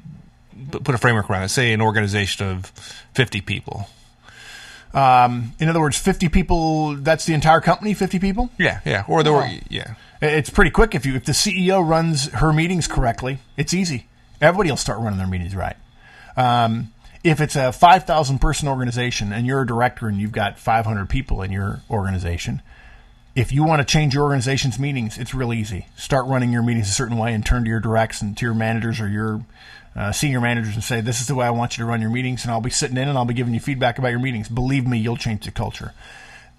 put 0.72 0.94
a 0.94 0.98
framework 0.98 1.30
around 1.30 1.44
it. 1.44 1.50
Say 1.50 1.72
an 1.72 1.82
organization 1.82 2.48
of 2.48 2.66
fifty 3.14 3.40
people. 3.40 3.88
In 4.98 5.70
other 5.70 5.80
words, 5.80 5.98
50 5.98 6.30
people, 6.30 6.96
that's 6.96 7.26
the 7.26 7.34
entire 7.34 7.62
company, 7.62 7.94
50 7.94 8.20
people? 8.20 8.50
Yeah, 8.58 8.80
yeah, 8.84 9.04
or 9.08 9.22
the 9.24 9.34
Wow. 9.34 9.50
yeah. 9.70 9.94
It's 10.22 10.50
pretty 10.50 10.72
quick 10.72 10.96
if 10.96 11.06
you 11.06 11.14
if 11.16 11.26
the 11.26 11.34
CEO 11.34 11.88
runs 11.88 12.30
her 12.30 12.52
meetings 12.52 12.88
correctly. 12.88 13.38
It's 13.56 13.74
easy. 13.74 14.08
Everybody 14.42 14.72
will 14.72 14.78
start 14.78 15.00
running 15.00 15.20
their 15.20 15.28
meetings 15.28 15.56
right. 15.56 15.76
Um, 16.36 16.92
if 17.24 17.40
it's 17.40 17.56
a 17.56 17.72
five 17.72 18.06
thousand 18.06 18.40
person 18.40 18.68
organization 18.68 19.32
and 19.32 19.46
you're 19.46 19.62
a 19.62 19.68
director 19.68 20.08
and 20.08 20.20
you've 20.20 20.32
got 20.32 20.58
five 20.58 20.86
hundred 20.86 21.10
people 21.10 21.44
in 21.44 21.52
your 21.52 21.82
organization, 21.92 22.64
if 23.36 23.52
you 23.52 23.64
want 23.64 23.80
to 23.80 23.86
change 23.86 24.16
your 24.16 24.24
organization's 24.24 24.80
meetings, 24.80 25.20
it's 25.20 25.36
real 25.36 25.54
easy. 25.54 25.86
Start 25.96 26.26
running 26.26 26.52
your 26.52 26.64
meetings 26.64 26.90
a 26.90 26.94
certain 26.94 27.18
way 27.18 27.34
and 27.36 27.46
turn 27.46 27.64
to 27.66 27.70
your 27.70 27.80
directs 27.80 28.20
and 28.20 28.36
to 28.38 28.46
your 28.46 28.56
managers 28.56 29.00
or 29.00 29.08
your 29.08 29.46
uh, 29.98 30.12
senior 30.12 30.40
managers 30.40 30.76
and 30.76 30.84
say, 30.84 31.02
"This 31.02 31.20
is 31.20 31.28
the 31.28 31.36
way 31.36 31.46
I 31.46 31.50
want 31.50 31.78
you 31.78 31.84
to 31.84 31.90
run 31.90 32.02
your 32.02 32.12
meetings," 32.12 32.44
and 32.44 32.52
I'll 32.52 32.62
be 32.62 32.70
sitting 32.70 32.98
in 32.98 33.10
and 33.10 33.18
I'll 33.18 33.26
be 33.26 33.34
giving 33.34 33.54
you 33.54 33.60
feedback 33.60 33.98
about 33.98 34.10
your 34.10 34.20
meetings. 34.20 34.48
Believe 34.48 34.88
me, 34.88 34.98
you'll 34.98 35.18
change 35.18 35.46
the 35.46 35.52
culture. 35.52 35.94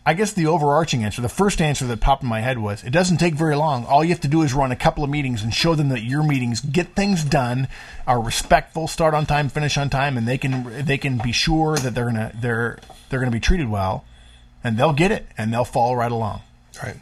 I 0.09 0.14
guess 0.14 0.33
the 0.33 0.46
overarching 0.46 1.05
answer, 1.05 1.20
the 1.20 1.29
first 1.29 1.61
answer 1.61 1.87
that 1.87 2.01
popped 2.01 2.22
in 2.22 2.31
my 2.31 2.40
head 2.40 2.59
was 2.59 2.83
it 2.83 2.90
doesn't 2.90 3.18
take 3.18 3.35
very 3.35 3.55
long. 3.55 3.85
All 3.85 4.03
you 4.03 4.09
have 4.09 4.22
to 4.22 4.29
do 4.29 4.40
is 4.40 4.55
run 4.55 4.72
a 4.72 4.77
couple 4.77 5.05
of 5.05 5.11
meetings 5.11 5.42
and 5.42 5.53
show 5.53 5.74
them 5.74 5.90
that 5.90 6.03
your 6.03 6.22
meetings 6.22 6.62
get 6.62 6.96
things 6.96 7.22
done, 7.22 7.68
are 8.07 8.18
respectful, 8.18 8.88
start 8.88 9.12
on 9.12 9.27
time, 9.27 9.51
finish 9.51 9.77
on 9.77 9.90
time, 9.90 10.16
and 10.16 10.27
they 10.27 10.38
can 10.38 10.85
they 10.87 10.96
can 10.96 11.18
be 11.18 11.31
sure 11.31 11.77
that 11.77 11.94
they're 11.94 12.07
gonna 12.07 12.33
they're 12.35 12.79
they're 13.11 13.20
gonna 13.20 13.31
be 13.31 13.38
treated 13.38 13.68
well, 13.68 14.05
and 14.64 14.79
they'll 14.79 14.94
get 14.94 15.12
it 15.12 15.27
and 15.37 15.53
they'll 15.53 15.64
follow 15.64 15.94
right 15.94 16.11
along. 16.11 16.40
Right. 16.83 16.96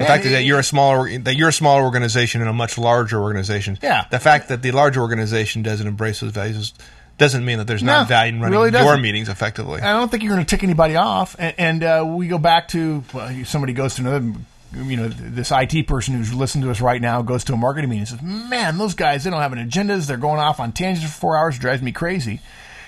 The 0.00 0.06
fact 0.06 0.24
that 0.24 0.44
you're 0.44 0.58
a 0.58 0.64
smaller 0.64 1.18
that 1.18 1.36
you're 1.36 1.50
a 1.50 1.52
smaller 1.52 1.82
organization 1.82 2.40
in 2.40 2.48
a 2.48 2.52
much 2.52 2.78
larger 2.78 3.20
organization. 3.20 3.78
Yeah. 3.82 4.06
The 4.10 4.18
fact 4.18 4.48
that 4.48 4.62
the 4.62 4.72
larger 4.72 5.00
organization 5.00 5.62
doesn't 5.62 5.86
embrace 5.86 6.20
those 6.20 6.32
values 6.32 6.72
doesn't 7.18 7.44
mean 7.44 7.58
that 7.58 7.66
there's 7.66 7.82
No, 7.82 7.92
not 7.92 8.08
value 8.08 8.32
in 8.32 8.40
running 8.40 8.58
really 8.58 8.70
your 8.70 8.96
meetings 8.96 9.28
effectively. 9.28 9.82
I 9.82 9.92
don't 9.92 10.10
think 10.10 10.22
you're 10.22 10.32
going 10.32 10.44
to 10.44 10.48
tick 10.48 10.64
anybody 10.64 10.96
off. 10.96 11.36
And, 11.38 11.54
and 11.58 11.84
uh, 11.84 12.04
we 12.08 12.28
go 12.28 12.38
back 12.38 12.68
to 12.68 13.04
well, 13.12 13.44
somebody 13.44 13.74
goes 13.74 13.96
to 13.96 14.00
another, 14.00 14.32
you 14.74 14.96
know, 14.96 15.08
this 15.08 15.52
IT 15.54 15.86
person 15.86 16.14
who's 16.14 16.32
listening 16.32 16.64
to 16.64 16.70
us 16.70 16.80
right 16.80 17.00
now 17.00 17.20
goes 17.20 17.44
to 17.44 17.52
a 17.52 17.58
marketing 17.58 17.90
meeting 17.90 18.00
and 18.00 18.08
says, 18.08 18.22
"Man, 18.22 18.78
those 18.78 18.94
guys 18.94 19.24
they 19.24 19.30
don't 19.30 19.42
have 19.42 19.52
an 19.52 19.68
agendas. 19.68 20.06
They're 20.06 20.16
going 20.16 20.40
off 20.40 20.60
on 20.60 20.72
tangents 20.72 21.12
for 21.12 21.20
four 21.20 21.36
hours. 21.36 21.56
It 21.56 21.60
drives 21.60 21.82
me 21.82 21.92
crazy." 21.92 22.40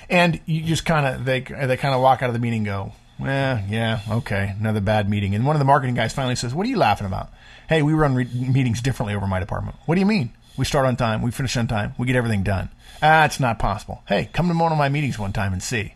And 0.09 0.41
you 0.47 0.63
just 0.63 0.87
kind 0.87 1.07
of 1.07 1.27
they 1.27 1.41
they 1.41 1.77
kind 1.77 1.95
of 1.95 2.01
walk 2.01 2.23
out 2.23 2.31
of 2.31 2.35
the 2.35 2.41
meeting 2.41 2.61
and 2.61 2.67
go, 2.67 2.93
"Well, 3.19 3.63
yeah, 3.69 4.01
okay, 4.11 4.55
another 4.59 4.81
bad 4.81 5.09
meeting." 5.09 5.35
And 5.35 5.47
one 5.47 5.57
of 5.57 5.61
the 5.61 5.65
marketing 5.65 5.95
guys 5.95 6.13
finally 6.13 6.37
says, 6.37 6.55
"What 6.55 6.67
are 6.67 6.71
you 6.71 6.77
laughing 6.77 7.07
about? 7.07 7.33
Hey, 7.69 7.83
we 7.83 7.93
run 7.93 8.15
re- 8.15 8.29
meetings 8.33 8.83
differently 8.83 9.15
over 9.15 9.27
my 9.27 9.41
department. 9.41 9.77
What 9.87 9.95
do 9.95 10.01
you 10.01 10.07
mean? 10.07 10.33
We 10.57 10.65
start 10.65 10.87
on 10.87 10.97
time, 10.97 11.23
we 11.23 11.31
finish 11.31 11.57
on 11.57 11.67
time, 11.67 11.95
we 11.99 12.07
get 12.07 12.17
everything 12.17 12.43
done." 12.43 12.71
Ah, 13.03 13.25
it's 13.25 13.41
not 13.41 13.59
possible. 13.59 14.03
Hey, 14.07 14.29
come 14.33 14.49
to 14.49 14.55
one 14.55 14.73
of 14.73 14.79
my 14.79 14.89
meetings 14.89 15.19
one 15.19 15.33
time 15.33 15.53
and 15.53 15.63
see 15.63 15.95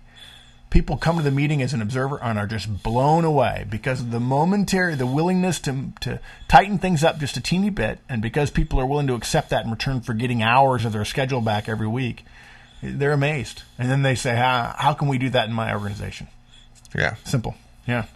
people 0.68 0.96
come 0.96 1.16
to 1.16 1.22
the 1.22 1.31
meeting 1.31 1.62
as 1.62 1.72
an 1.72 1.81
observer 1.81 2.20
and 2.22 2.38
are 2.38 2.46
just 2.46 2.83
blown 2.83 3.24
away 3.24 3.64
because 3.70 4.00
of 4.00 4.11
the 4.11 4.18
momentary 4.18 4.96
the 4.96 5.07
willingness 5.07 5.61
to 5.61 5.92
to 6.00 6.18
tighten 6.48 6.76
things 6.76 7.05
up 7.05 7.18
just 7.20 7.37
a 7.37 7.40
teeny 7.40 7.70
bit 7.70 8.00
and 8.09 8.20
because 8.20 8.50
people 8.50 8.81
are 8.81 8.85
willing 8.85 9.07
to 9.07 9.14
accept 9.14 9.50
that 9.50 9.64
in 9.64 9.70
return 9.70 10.00
for 10.00 10.12
getting 10.12 10.42
hours 10.42 10.85
of 10.85 10.92
their 10.92 11.05
schedule 11.05 11.40
back 11.40 11.68
every 11.68 11.87
week 11.87 12.24
they're 12.83 13.12
amazed, 13.12 13.62
and 13.79 13.90
then 13.90 14.02
they 14.02 14.14
say, 14.14 14.37
"How 14.37 14.74
how 14.76 14.92
can 14.94 15.09
we 15.09 15.18
do 15.18 15.31
that 15.31 15.48
in 15.48 15.55
my 15.55 15.72
organization?" 15.72 16.29
Yeah. 16.94 17.16
Simple. 17.25 17.55
Yeah. 17.87 18.07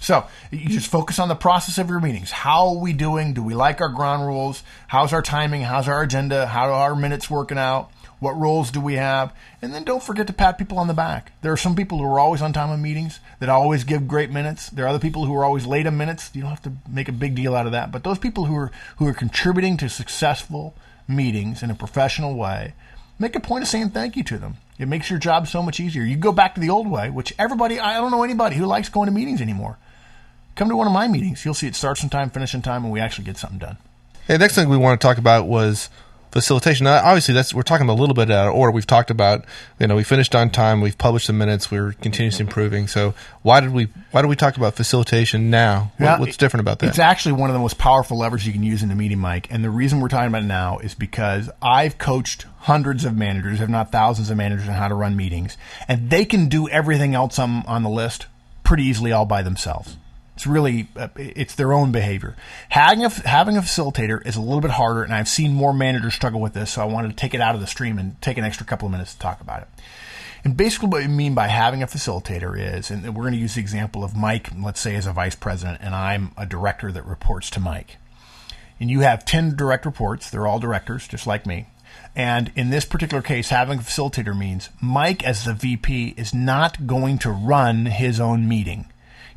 So 0.00 0.26
you 0.50 0.68
just 0.68 0.90
focus 0.90 1.18
on 1.18 1.28
the 1.28 1.34
process 1.34 1.76
of 1.76 1.90
your 1.90 2.00
meetings. 2.00 2.30
How 2.30 2.68
are 2.68 2.78
we 2.78 2.94
doing? 2.94 3.34
Do 3.34 3.42
we 3.42 3.54
like 3.54 3.80
our 3.80 3.90
ground 3.90 4.26
rules? 4.26 4.62
How's 4.88 5.12
our 5.12 5.20
timing? 5.20 5.62
How's 5.62 5.88
our 5.88 6.02
agenda? 6.02 6.46
How 6.46 6.70
are 6.70 6.90
our 6.90 6.96
minutes 6.96 7.30
working 7.30 7.58
out? 7.58 7.90
What 8.18 8.32
roles 8.32 8.70
do 8.70 8.80
we 8.80 8.94
have? 8.94 9.34
And 9.62 9.74
then 9.74 9.84
don't 9.84 10.02
forget 10.02 10.26
to 10.26 10.32
pat 10.32 10.58
people 10.58 10.78
on 10.78 10.88
the 10.88 10.94
back. 10.94 11.32
There 11.40 11.52
are 11.52 11.56
some 11.56 11.74
people 11.74 11.98
who 11.98 12.04
are 12.04 12.18
always 12.18 12.42
on 12.42 12.52
time 12.52 12.70
in 12.70 12.82
meetings 12.82 13.20
that 13.40 13.48
always 13.48 13.84
give 13.84 14.08
great 14.08 14.30
minutes. 14.30 14.68
There 14.70 14.84
are 14.84 14.88
other 14.88 14.98
people 14.98 15.24
who 15.24 15.34
are 15.34 15.44
always 15.44 15.66
late 15.66 15.86
in 15.86 15.96
minutes. 15.96 16.30
You 16.34 16.42
don't 16.42 16.50
have 16.50 16.62
to 16.62 16.72
make 16.88 17.08
a 17.08 17.12
big 17.12 17.34
deal 17.34 17.54
out 17.54 17.66
of 17.66 17.72
that. 17.72 17.90
But 17.90 18.04
those 18.04 18.18
people 18.18 18.44
who 18.44 18.56
are 18.56 18.70
who 18.98 19.06
are 19.06 19.14
contributing 19.14 19.76
to 19.78 19.88
successful 19.88 20.74
meetings 21.08 21.62
in 21.62 21.70
a 21.70 21.74
professional 21.74 22.34
way, 22.36 22.74
make 23.20 23.36
a 23.36 23.40
point 23.40 23.62
of 23.62 23.68
saying 23.68 23.90
thank 23.90 24.16
you 24.16 24.24
to 24.24 24.38
them. 24.38 24.56
It 24.78 24.88
makes 24.88 25.10
your 25.10 25.18
job 25.18 25.46
so 25.46 25.62
much 25.62 25.78
easier. 25.78 26.02
You 26.02 26.16
go 26.16 26.32
back 26.32 26.54
to 26.54 26.60
the 26.60 26.70
old 26.70 26.88
way, 26.88 27.10
which 27.10 27.34
everybody 27.38 27.78
I 27.78 27.98
don't 27.98 28.10
know 28.10 28.24
anybody 28.24 28.56
who 28.56 28.66
likes 28.66 28.88
going 28.88 29.06
to 29.06 29.12
meetings 29.12 29.40
anymore. 29.40 29.78
Come 30.56 30.68
to 30.68 30.76
one 30.76 30.86
of 30.86 30.92
my 30.92 31.06
meetings. 31.06 31.44
You'll 31.44 31.54
see 31.54 31.68
it 31.68 31.76
starts 31.76 32.02
in 32.02 32.08
time, 32.08 32.30
finish 32.30 32.54
in 32.54 32.62
time, 32.62 32.82
and 32.84 32.92
we 32.92 32.98
actually 32.98 33.24
get 33.24 33.36
something 33.36 33.58
done. 33.58 33.76
Hey, 34.26 34.36
next 34.38 34.54
thing 34.54 34.68
we 34.68 34.76
want 34.76 35.00
to 35.00 35.06
talk 35.06 35.18
about 35.18 35.46
was 35.46 35.90
facilitation. 36.30 36.84
Now, 36.84 37.02
obviously, 37.04 37.34
that's 37.34 37.52
we're 37.52 37.62
talking 37.62 37.88
a 37.88 37.94
little 37.94 38.14
bit 38.14 38.30
out 38.30 38.48
of 38.48 38.54
order. 38.54 38.70
We've 38.70 38.86
talked 38.86 39.10
about, 39.10 39.44
you 39.78 39.86
know, 39.86 39.96
we 39.96 40.04
finished 40.04 40.34
on 40.34 40.50
time. 40.50 40.80
We've 40.80 40.96
published 40.96 41.26
the 41.26 41.32
minutes. 41.32 41.70
We're 41.70 41.92
continuously 41.92 42.44
improving. 42.44 42.86
So 42.86 43.14
why 43.42 43.60
did 43.60 43.72
we 43.72 43.88
why 44.10 44.22
do 44.22 44.28
we 44.28 44.36
talk 44.36 44.56
about 44.56 44.74
facilitation 44.74 45.50
now? 45.50 45.92
What, 45.98 46.20
what's 46.20 46.36
different 46.36 46.62
about 46.62 46.78
that? 46.80 46.88
It's 46.88 46.98
actually 46.98 47.32
one 47.32 47.50
of 47.50 47.54
the 47.54 47.60
most 47.60 47.78
powerful 47.78 48.18
levers 48.18 48.46
you 48.46 48.52
can 48.52 48.62
use 48.62 48.82
in 48.82 48.90
a 48.90 48.94
meeting, 48.94 49.18
Mike. 49.18 49.48
And 49.50 49.64
the 49.64 49.70
reason 49.70 50.00
we're 50.00 50.08
talking 50.08 50.28
about 50.28 50.42
it 50.42 50.46
now 50.46 50.78
is 50.78 50.94
because 50.94 51.50
I've 51.62 51.98
coached 51.98 52.46
hundreds 52.60 53.04
of 53.04 53.16
managers, 53.16 53.60
if 53.60 53.68
not 53.68 53.90
thousands 53.90 54.30
of 54.30 54.36
managers, 54.36 54.68
on 54.68 54.74
how 54.74 54.88
to 54.88 54.94
run 54.94 55.16
meetings, 55.16 55.56
and 55.88 56.10
they 56.10 56.24
can 56.24 56.48
do 56.48 56.68
everything 56.68 57.14
else 57.14 57.38
on, 57.38 57.64
on 57.66 57.82
the 57.82 57.88
list 57.88 58.26
pretty 58.64 58.84
easily 58.84 59.12
all 59.12 59.24
by 59.26 59.42
themselves. 59.42 59.96
It's 60.40 60.46
really 60.46 60.88
uh, 60.96 61.08
it's 61.16 61.54
their 61.54 61.74
own 61.74 61.92
behavior. 61.92 62.34
Having 62.70 63.04
a 63.04 63.10
having 63.28 63.58
a 63.58 63.60
facilitator 63.60 64.26
is 64.26 64.36
a 64.36 64.40
little 64.40 64.62
bit 64.62 64.70
harder, 64.70 65.02
and 65.02 65.12
I've 65.12 65.28
seen 65.28 65.52
more 65.52 65.74
managers 65.74 66.14
struggle 66.14 66.40
with 66.40 66.54
this. 66.54 66.70
So 66.70 66.80
I 66.80 66.86
wanted 66.86 67.08
to 67.08 67.14
take 67.14 67.34
it 67.34 67.42
out 67.42 67.54
of 67.54 67.60
the 67.60 67.66
stream 67.66 67.98
and 67.98 68.18
take 68.22 68.38
an 68.38 68.44
extra 68.44 68.64
couple 68.64 68.86
of 68.86 68.92
minutes 68.92 69.12
to 69.12 69.18
talk 69.18 69.42
about 69.42 69.60
it. 69.60 69.68
And 70.42 70.56
basically, 70.56 70.88
what 70.88 71.02
we 71.02 71.08
mean 71.08 71.34
by 71.34 71.48
having 71.48 71.82
a 71.82 71.86
facilitator 71.86 72.58
is, 72.58 72.90
and 72.90 73.04
we're 73.14 73.24
going 73.24 73.34
to 73.34 73.38
use 73.38 73.56
the 73.56 73.60
example 73.60 74.02
of 74.02 74.16
Mike, 74.16 74.48
let's 74.58 74.80
say, 74.80 74.96
as 74.96 75.04
a 75.04 75.12
vice 75.12 75.34
president, 75.34 75.82
and 75.82 75.94
I'm 75.94 76.32
a 76.38 76.46
director 76.46 76.90
that 76.90 77.04
reports 77.04 77.50
to 77.50 77.60
Mike. 77.60 77.98
And 78.80 78.88
you 78.88 79.00
have 79.00 79.26
10 79.26 79.56
direct 79.56 79.84
reports. 79.84 80.30
They're 80.30 80.46
all 80.46 80.58
directors, 80.58 81.06
just 81.06 81.26
like 81.26 81.44
me. 81.44 81.66
And 82.16 82.50
in 82.56 82.70
this 82.70 82.86
particular 82.86 83.22
case, 83.22 83.50
having 83.50 83.80
a 83.80 83.82
facilitator 83.82 84.34
means 84.34 84.70
Mike, 84.80 85.22
as 85.22 85.44
the 85.44 85.52
VP, 85.52 86.14
is 86.16 86.32
not 86.32 86.86
going 86.86 87.18
to 87.18 87.30
run 87.30 87.84
his 87.84 88.18
own 88.18 88.48
meeting. 88.48 88.86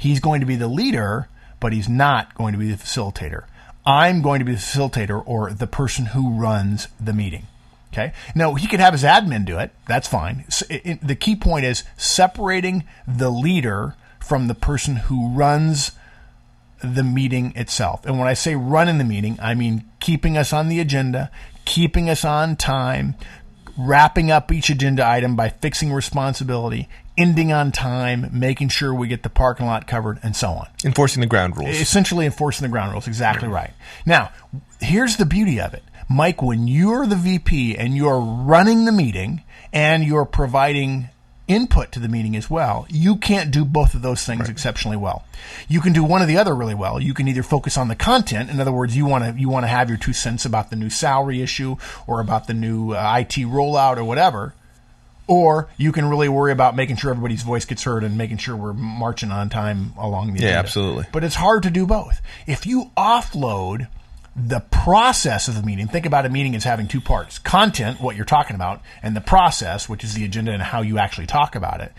He's 0.04 0.20
going 0.20 0.42
to 0.42 0.46
be 0.46 0.58
the 0.58 0.68
leader, 0.68 1.30
but 1.62 1.72
he's 1.72 1.88
not 1.88 2.36
going 2.36 2.52
to 2.52 2.60
be 2.60 2.70
the 2.70 2.76
facilitator. 2.78 3.44
I'm 3.86 4.22
going 4.22 4.40
to 4.40 4.46
be 4.46 4.52
the 4.52 4.58
facilitator 4.60 5.24
or 5.26 5.54
the 5.54 5.66
person 5.66 6.08
who 6.08 6.32
runs 6.38 6.90
the 7.00 7.14
meeting. 7.14 7.48
Okay. 7.94 8.12
Now 8.36 8.56
he 8.56 8.68
could 8.68 8.82
have 8.82 8.92
his 8.94 9.04
admin 9.04 9.46
do 9.46 9.58
it. 9.60 9.72
That's 9.88 10.10
fine. 10.10 10.44
S- 10.48 10.64
it- 10.70 10.82
it- 10.84 11.08
the 11.08 11.16
key 11.16 11.38
point 11.38 11.64
is 11.64 11.86
separating 11.96 12.84
the 13.08 13.30
leader 13.30 13.96
from 14.20 14.48
the 14.48 14.56
person 14.56 14.98
who 14.98 15.30
runs 15.30 15.92
the 16.84 17.04
meeting 17.04 17.54
itself. 17.56 18.06
And 18.06 18.20
when 18.20 18.28
I 18.28 18.34
say 18.34 18.56
running 18.56 18.98
the 18.98 19.06
meeting, 19.06 19.40
I 19.42 19.54
mean 19.54 19.86
keeping 20.02 20.36
us 20.38 20.52
on 20.52 20.68
the 20.68 20.82
agenda, 20.82 21.32
keeping 21.64 22.10
us 22.10 22.26
on 22.26 22.58
time, 22.58 23.16
wrapping 23.78 24.30
up 24.32 24.52
each 24.52 24.70
agenda 24.70 25.08
item 25.08 25.38
by 25.38 25.48
fixing 25.48 25.94
responsibility, 25.94 26.90
ending 27.18 27.52
on 27.52 27.72
time, 27.72 28.30
making 28.32 28.70
sure 28.70 28.94
we 28.94 29.08
get 29.08 29.24
the 29.24 29.30
parking 29.30 29.66
lot 29.66 29.88
covered, 29.88 30.20
and 30.24 30.36
so 30.36 30.50
on 30.50 30.68
Enforcing 30.84 31.22
the 31.22 31.28
ground 31.28 31.58
rules. 31.58 31.80
essentially 31.80 32.26
enforcing 32.26 32.64
the 32.64 32.72
ground 32.72 32.92
rules. 32.92 33.08
Exactly 33.08 33.48
right. 33.48 33.72
Now, 34.06 34.32
here's 34.82 35.18
the 35.18 35.26
beauty 35.26 35.60
of 35.60 35.74
it, 35.74 35.84
Mike. 36.10 36.42
When 36.42 36.68
you're 36.68 37.06
the 37.06 37.16
VP 37.16 37.78
and 37.78 37.96
you're 37.96 38.20
running 38.20 38.86
the 38.86 38.92
meeting 38.92 39.44
and 39.72 40.04
you're 40.04 40.26
providing 40.26 41.10
input 41.48 41.92
to 41.92 42.00
the 42.00 42.08
meeting 42.08 42.36
as 42.38 42.50
well, 42.50 42.88
you 42.90 43.18
can't 43.18 43.52
do 43.52 43.66
both 43.66 43.94
of 43.94 44.02
those 44.02 44.24
things 44.26 44.48
exceptionally 44.50 44.96
well. 44.98 45.26
You 45.68 45.82
can 45.82 45.92
do 45.94 46.04
one 46.04 46.22
or 46.22 46.26
the 46.26 46.38
other 46.38 46.56
really 46.56 46.74
well. 46.74 47.02
You 47.02 47.14
can 47.14 47.28
either 47.28 47.44
focus 47.44 47.78
on 47.78 47.90
the 47.90 47.96
content. 47.96 48.50
In 48.50 48.60
other 48.62 48.72
words, 48.72 48.96
you 48.96 49.06
want 49.06 49.24
to 49.36 49.40
you 49.40 49.50
want 49.50 49.66
to 49.66 49.68
have 49.68 49.90
your 49.90 49.98
two 49.98 50.14
cents 50.14 50.46
about 50.46 50.70
the 50.70 50.78
new 50.78 50.90
salary 50.90 51.42
issue 51.42 51.76
or 52.08 52.22
about 52.22 52.48
the 52.48 52.54
new 52.54 52.92
uh, 52.94 53.18
IT 53.20 53.34
rollout 53.46 53.98
or 53.98 54.04
whatever 54.06 54.54
or 55.28 55.70
you 55.78 55.92
can 55.92 56.06
really 56.10 56.28
worry 56.30 56.52
about 56.52 56.76
making 56.76 56.98
sure 56.98 57.12
everybody's 57.12 57.44
voice 57.44 57.66
gets 57.66 57.84
heard 57.84 58.04
and 58.04 58.18
making 58.18 58.38
sure 58.38 58.56
we're 58.56 58.74
marching 58.74 59.32
on 59.32 59.50
time 59.50 59.94
along 59.98 60.28
the 60.34 60.40
Yeah, 60.42 60.48
agenda. 60.50 60.60
absolutely. 60.60 61.06
But 61.12 61.24
it's 61.24 61.36
hard 61.36 61.64
to 61.64 61.70
do 61.70 61.86
both. 61.86 62.22
If 62.48 62.66
you 62.66 62.92
offload 62.98 63.88
the 64.36 64.60
process 64.60 65.48
of 65.48 65.56
the 65.56 65.62
meeting, 65.64 65.88
think 65.88 66.06
about 66.06 66.26
a 66.26 66.30
meeting 66.30 66.56
as 66.56 66.64
having 66.64 66.88
two 66.88 67.00
parts 67.02 67.38
content, 67.40 68.02
what 68.02 68.16
you're 68.16 68.26
talking 68.26 68.56
about, 68.56 68.82
and 69.02 69.16
the 69.16 69.22
process, 69.22 69.88
which 69.88 70.04
is 70.04 70.16
the 70.16 70.26
agenda 70.26 70.52
and 70.52 70.62
how 70.62 70.82
you 70.82 70.98
actually 70.98 71.28
talk 71.28 71.56
about 71.56 71.82
it. 71.82 71.92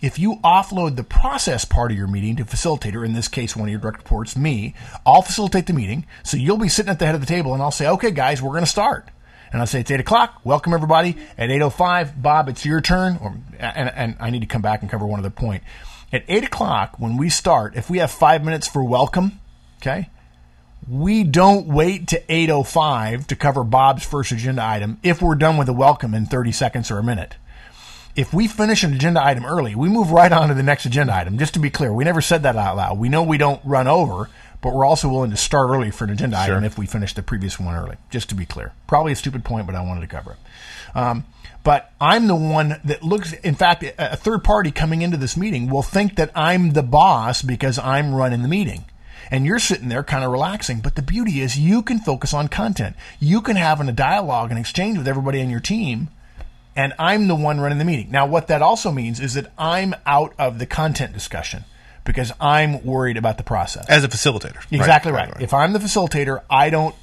If 0.00 0.18
you 0.18 0.36
offload 0.42 0.96
the 0.96 1.04
process 1.04 1.64
part 1.64 1.92
of 1.92 1.96
your 1.98 2.08
meeting 2.08 2.36
to 2.36 2.44
facilitator, 2.44 3.04
in 3.04 3.12
this 3.12 3.28
case, 3.28 3.54
one 3.54 3.68
of 3.68 3.70
your 3.70 3.80
direct 3.80 3.98
reports, 3.98 4.36
me, 4.36 4.74
I'll 5.06 5.22
facilitate 5.22 5.66
the 5.66 5.72
meeting. 5.72 6.06
So 6.24 6.36
you'll 6.36 6.56
be 6.56 6.68
sitting 6.68 6.90
at 6.90 6.98
the 6.98 7.06
head 7.06 7.14
of 7.14 7.20
the 7.20 7.26
table 7.26 7.52
and 7.54 7.62
I'll 7.62 7.70
say, 7.70 7.86
okay, 7.86 8.10
guys, 8.10 8.42
we're 8.42 8.50
going 8.50 8.64
to 8.64 8.70
start. 8.70 9.08
And 9.52 9.60
I'll 9.60 9.66
say, 9.66 9.80
it's 9.80 9.90
8 9.90 10.00
o'clock. 10.00 10.40
Welcome, 10.44 10.72
everybody. 10.72 11.18
At 11.36 11.50
8.05, 11.50 12.22
Bob, 12.22 12.48
it's 12.48 12.64
your 12.64 12.80
turn. 12.80 13.18
Or, 13.20 13.36
and, 13.58 13.90
and 13.90 14.16
I 14.18 14.30
need 14.30 14.40
to 14.40 14.46
come 14.46 14.62
back 14.62 14.80
and 14.80 14.90
cover 14.90 15.04
one 15.04 15.20
other 15.20 15.30
point. 15.30 15.62
At 16.10 16.24
8 16.26 16.44
o'clock, 16.44 16.98
when 16.98 17.18
we 17.18 17.28
start, 17.28 17.76
if 17.76 17.90
we 17.90 17.98
have 17.98 18.10
five 18.10 18.42
minutes 18.44 18.66
for 18.66 18.82
welcome, 18.82 19.40
okay, 19.80 20.08
we 20.88 21.22
don't 21.22 21.66
wait 21.66 22.08
to 22.08 22.20
8.05 22.22 23.26
to 23.26 23.36
cover 23.36 23.62
Bob's 23.62 24.04
first 24.04 24.32
agenda 24.32 24.64
item 24.64 24.98
if 25.02 25.20
we're 25.20 25.34
done 25.34 25.58
with 25.58 25.66
the 25.66 25.74
welcome 25.74 26.14
in 26.14 26.24
30 26.24 26.52
seconds 26.52 26.90
or 26.90 26.98
a 26.98 27.02
minute. 27.02 27.36
If 28.16 28.32
we 28.32 28.48
finish 28.48 28.82
an 28.84 28.94
agenda 28.94 29.24
item 29.24 29.44
early, 29.44 29.74
we 29.74 29.88
move 29.88 30.10
right 30.10 30.32
on 30.32 30.48
to 30.48 30.54
the 30.54 30.62
next 30.62 30.86
agenda 30.86 31.14
item. 31.14 31.38
Just 31.38 31.54
to 31.54 31.60
be 31.60 31.70
clear, 31.70 31.92
we 31.92 32.04
never 32.04 32.20
said 32.20 32.42
that 32.42 32.56
out 32.56 32.76
loud. 32.76 32.98
We 32.98 33.08
know 33.08 33.22
we 33.22 33.38
don't 33.38 33.60
run 33.64 33.86
over, 33.86 34.28
but 34.62 34.72
we're 34.72 34.86
also 34.86 35.08
willing 35.08 35.30
to 35.32 35.36
start 35.36 35.68
early 35.68 35.90
for 35.90 36.04
an 36.04 36.10
agenda 36.10 36.38
item 36.38 36.64
if 36.64 36.78
we 36.78 36.86
finish 36.86 37.12
the 37.12 37.22
previous 37.22 37.60
one 37.60 37.74
early. 37.74 37.96
Just 38.10 38.30
to 38.30 38.34
be 38.34 38.46
clear. 38.46 38.72
Probably 38.86 39.12
a 39.12 39.16
stupid 39.16 39.44
point, 39.44 39.66
but 39.66 39.74
I 39.74 39.82
wanted 39.82 40.00
to 40.00 40.06
cover 40.06 40.32
it. 40.32 40.96
Um, 40.96 41.24
but 41.64 41.92
I'm 42.00 42.26
the 42.26 42.36
one 42.36 42.80
that 42.84 43.02
looks, 43.02 43.32
in 43.32 43.54
fact, 43.54 43.82
a 43.82 44.12
a 44.12 44.16
third 44.16 44.42
party 44.42 44.70
coming 44.70 45.02
into 45.02 45.16
this 45.16 45.36
meeting 45.36 45.68
will 45.68 45.82
think 45.82 46.16
that 46.16 46.30
I'm 46.34 46.70
the 46.70 46.82
boss 46.82 47.42
because 47.42 47.78
I'm 47.78 48.14
running 48.14 48.42
the 48.42 48.48
meeting 48.48 48.84
and 49.30 49.46
you're 49.46 49.58
sitting 49.58 49.88
there 49.88 50.02
kind 50.02 50.24
of 50.24 50.30
relaxing. 50.30 50.80
But 50.80 50.94
the 50.94 51.02
beauty 51.02 51.40
is 51.40 51.58
you 51.58 51.82
can 51.82 51.98
focus 51.98 52.34
on 52.34 52.48
content. 52.48 52.96
You 53.18 53.40
can 53.40 53.56
have 53.56 53.80
a 53.80 53.92
dialogue 53.92 54.50
and 54.50 54.58
exchange 54.58 54.98
with 54.98 55.08
everybody 55.08 55.40
on 55.40 55.50
your 55.50 55.60
team, 55.60 56.08
and 56.76 56.92
I'm 56.98 57.28
the 57.28 57.34
one 57.34 57.58
running 57.58 57.78
the 57.78 57.84
meeting. 57.84 58.10
Now, 58.10 58.26
what 58.26 58.48
that 58.48 58.62
also 58.62 58.92
means 58.92 59.20
is 59.20 59.34
that 59.34 59.50
I'm 59.56 59.94
out 60.06 60.34
of 60.38 60.58
the 60.58 60.66
content 60.66 61.12
discussion 61.12 61.64
because 62.04 62.32
I'm 62.40 62.84
worried 62.84 63.16
about 63.16 63.38
the 63.38 63.44
process. 63.44 63.86
As 63.88 64.04
a 64.04 64.08
facilitator. 64.08 64.64
Exactly 64.70 65.12
right. 65.12 65.32
If 65.40 65.54
I'm 65.54 65.72
the 65.72 65.78
facilitator, 65.78 66.42
I 66.50 66.70
don't 66.70 66.94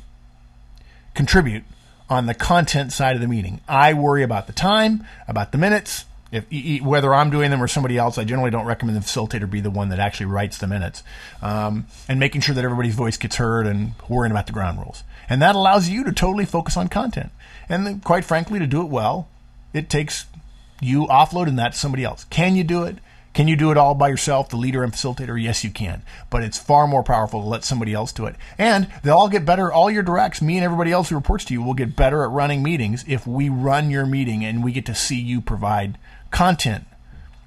contribute 1.13 1.63
on 2.09 2.25
the 2.25 2.33
content 2.33 2.91
side 2.91 3.15
of 3.15 3.21
the 3.21 3.27
meeting. 3.27 3.61
I 3.67 3.93
worry 3.93 4.23
about 4.23 4.47
the 4.47 4.53
time, 4.53 5.05
about 5.27 5.51
the 5.51 5.57
minutes. 5.57 6.05
If 6.31 6.45
whether 6.83 7.11
I'm 7.13 7.31
doing 7.31 7.49
them 7.49 7.61
or 7.61 7.67
somebody 7.67 7.97
else, 7.97 8.19
I 8.19 8.23
generally 8.23 8.51
don't 8.51 8.65
recommend 8.65 8.97
the 8.97 9.01
facilitator 9.01 9.49
be 9.49 9.61
the 9.61 9.71
one 9.71 9.89
that 9.89 9.99
actually 9.99 10.27
writes 10.27 10.59
the 10.59 10.67
minutes, 10.67 11.01
um, 11.41 11.87
and 12.07 12.19
making 12.19 12.41
sure 12.41 12.53
that 12.53 12.63
everybody's 12.63 12.93
voice 12.93 13.17
gets 13.17 13.37
heard 13.37 13.65
and 13.65 13.93
worrying 14.07 14.31
about 14.31 14.45
the 14.45 14.53
ground 14.53 14.77
rules. 14.77 15.03
And 15.27 15.41
that 15.41 15.55
allows 15.55 15.89
you 15.89 16.03
to 16.03 16.11
totally 16.11 16.45
focus 16.45 16.77
on 16.77 16.87
content. 16.87 17.31
And 17.67 17.85
then, 17.85 17.99
quite 17.99 18.25
frankly, 18.25 18.59
to 18.59 18.67
do 18.67 18.81
it 18.81 18.89
well, 18.89 19.27
it 19.73 19.89
takes 19.89 20.25
you 20.81 21.07
offloading 21.07 21.55
that 21.57 21.73
to 21.73 21.77
somebody 21.79 22.03
else. 22.03 22.25
Can 22.25 22.55
you 22.55 22.63
do 22.63 22.83
it? 22.83 22.97
Can 23.33 23.47
you 23.47 23.55
do 23.55 23.71
it 23.71 23.77
all 23.77 23.93
by 23.93 24.09
yourself, 24.09 24.49
the 24.49 24.57
leader 24.57 24.83
and 24.83 24.91
facilitator? 24.91 25.41
Yes, 25.41 25.63
you 25.63 25.69
can. 25.69 26.01
But 26.29 26.43
it's 26.43 26.57
far 26.57 26.87
more 26.87 27.03
powerful 27.03 27.41
to 27.41 27.47
let 27.47 27.63
somebody 27.63 27.93
else 27.93 28.11
do 28.11 28.25
it. 28.25 28.35
And 28.57 28.87
they'll 29.03 29.17
all 29.17 29.29
get 29.29 29.45
better. 29.45 29.71
All 29.71 29.91
your 29.91 30.03
directs, 30.03 30.41
me 30.41 30.57
and 30.57 30.65
everybody 30.65 30.91
else 30.91 31.09
who 31.09 31.15
reports 31.15 31.45
to 31.45 31.53
you, 31.53 31.61
will 31.61 31.75
get 31.75 31.95
better 31.95 32.23
at 32.23 32.31
running 32.31 32.63
meetings 32.63 33.05
if 33.07 33.27
we 33.27 33.49
run 33.49 33.91
your 33.91 34.05
meeting 34.05 34.43
and 34.43 34.63
we 34.63 34.71
get 34.71 34.85
to 34.87 34.95
see 34.95 35.19
you 35.19 35.41
provide 35.41 35.97
content 36.31 36.85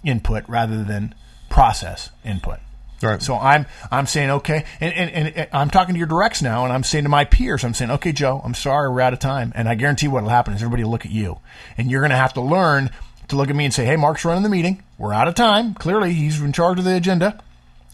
input 0.05 0.49
rather 0.49 0.85
than 0.85 1.14
process 1.49 2.11
input. 2.25 2.59
Right. 3.03 3.21
So 3.21 3.37
I'm 3.37 3.66
I'm 3.90 4.07
saying 4.07 4.31
okay, 4.31 4.64
and, 4.81 4.95
and, 4.95 5.37
and 5.37 5.49
I'm 5.53 5.71
talking 5.71 5.97
to 5.97 5.99
your 5.99 6.07
directs 6.07 6.40
now, 6.40 6.62
and 6.62 6.73
I'm 6.73 6.85
saying 6.85 7.03
to 7.03 7.11
my 7.11 7.25
peers, 7.25 7.64
I'm 7.64 7.75
saying 7.75 7.90
okay, 7.90 8.12
Joe, 8.12 8.40
I'm 8.45 8.55
sorry, 8.55 8.88
we're 8.88 9.01
out 9.01 9.12
of 9.12 9.18
time, 9.18 9.53
and 9.57 9.68
I 9.68 9.75
guarantee 9.75 10.07
what 10.07 10.23
will 10.23 10.31
happen 10.31 10.55
is 10.55 10.62
everybody 10.62 10.85
will 10.85 10.92
look 10.92 11.05
at 11.05 11.11
you, 11.11 11.40
and 11.77 11.90
you're 11.90 12.01
going 12.01 12.12
to 12.12 12.16
have 12.16 12.35
to 12.35 12.40
learn 12.40 12.90
to 13.29 13.37
look 13.37 13.51
at 13.51 13.57
me 13.57 13.64
and 13.64 13.75
say, 13.75 13.85
hey, 13.85 13.97
Mark's 13.97 14.25
running 14.25 14.42
the 14.42 14.49
meeting, 14.49 14.83
we're 15.03 15.12
out 15.12 15.27
of 15.27 15.35
time. 15.35 15.75
Clearly, 15.75 16.12
he's 16.12 16.41
in 16.41 16.53
charge 16.53 16.79
of 16.79 16.85
the 16.85 16.95
agenda. 16.95 17.43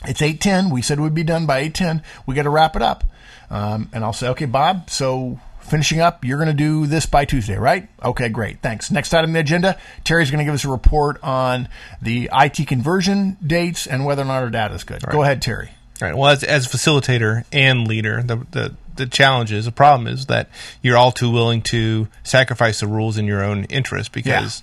It's 0.05 0.21
eight 0.21 0.43
ten. 0.43 0.69
We 0.69 0.83
said 0.83 1.01
we'd 1.01 1.15
be 1.15 1.25
done 1.25 1.47
by 1.47 1.61
eight 1.61 1.75
ten. 1.75 2.03
We 2.27 2.35
got 2.35 2.43
to 2.43 2.51
wrap 2.51 2.77
it 2.77 2.83
up, 2.83 3.03
um, 3.51 3.89
and 3.95 4.05
I'll 4.05 4.13
say, 4.13 4.29
okay, 4.29 4.45
Bob. 4.45 4.91
So 4.91 5.41
finishing 5.63 6.01
up. 6.01 6.25
You're 6.25 6.39
going 6.39 6.49
to 6.49 6.55
do 6.55 6.87
this 6.87 7.07
by 7.07 7.25
Tuesday, 7.25 7.57
right? 7.57 7.89
Okay, 8.03 8.29
great. 8.29 8.61
Thanks. 8.61 8.91
Next 8.91 9.13
item 9.13 9.31
on 9.31 9.35
the 9.35 9.41
agenda, 9.41 9.79
Terry's 10.05 10.31
going 10.31 10.39
to 10.39 10.45
give 10.45 10.55
us 10.55 10.65
a 10.65 10.69
report 10.69 11.23
on 11.23 11.69
the 12.01 12.31
IT 12.33 12.67
conversion 12.67 13.37
dates 13.45 13.87
and 13.87 14.07
whether 14.07 14.23
or 14.23 14.27
not 14.27 14.43
our 14.43 14.51
data 14.51 14.75
is 14.75 14.85
good. 14.85 15.03
Go 15.03 15.23
ahead, 15.23 15.43
Terry. 15.43 15.71
All 16.01 16.09
right. 16.09 16.17
Well, 16.17 16.31
as, 16.31 16.43
as 16.43 16.67
facilitator 16.67 17.45
and 17.53 17.87
leader, 17.87 18.23
the, 18.23 18.37
the 18.51 18.75
the 18.97 19.07
challenge 19.07 19.53
is 19.53 19.65
the 19.65 19.73
problem 19.73 20.07
is 20.07 20.27
that 20.27 20.49
you're 20.83 20.97
all 20.97 21.13
too 21.13 21.31
willing 21.31 21.63
to 21.63 22.09
sacrifice 22.25 22.81
the 22.81 22.87
rules 22.87 23.17
in 23.17 23.27
your 23.27 23.43
own 23.43 23.65
interest 23.65 24.13
because 24.13 24.63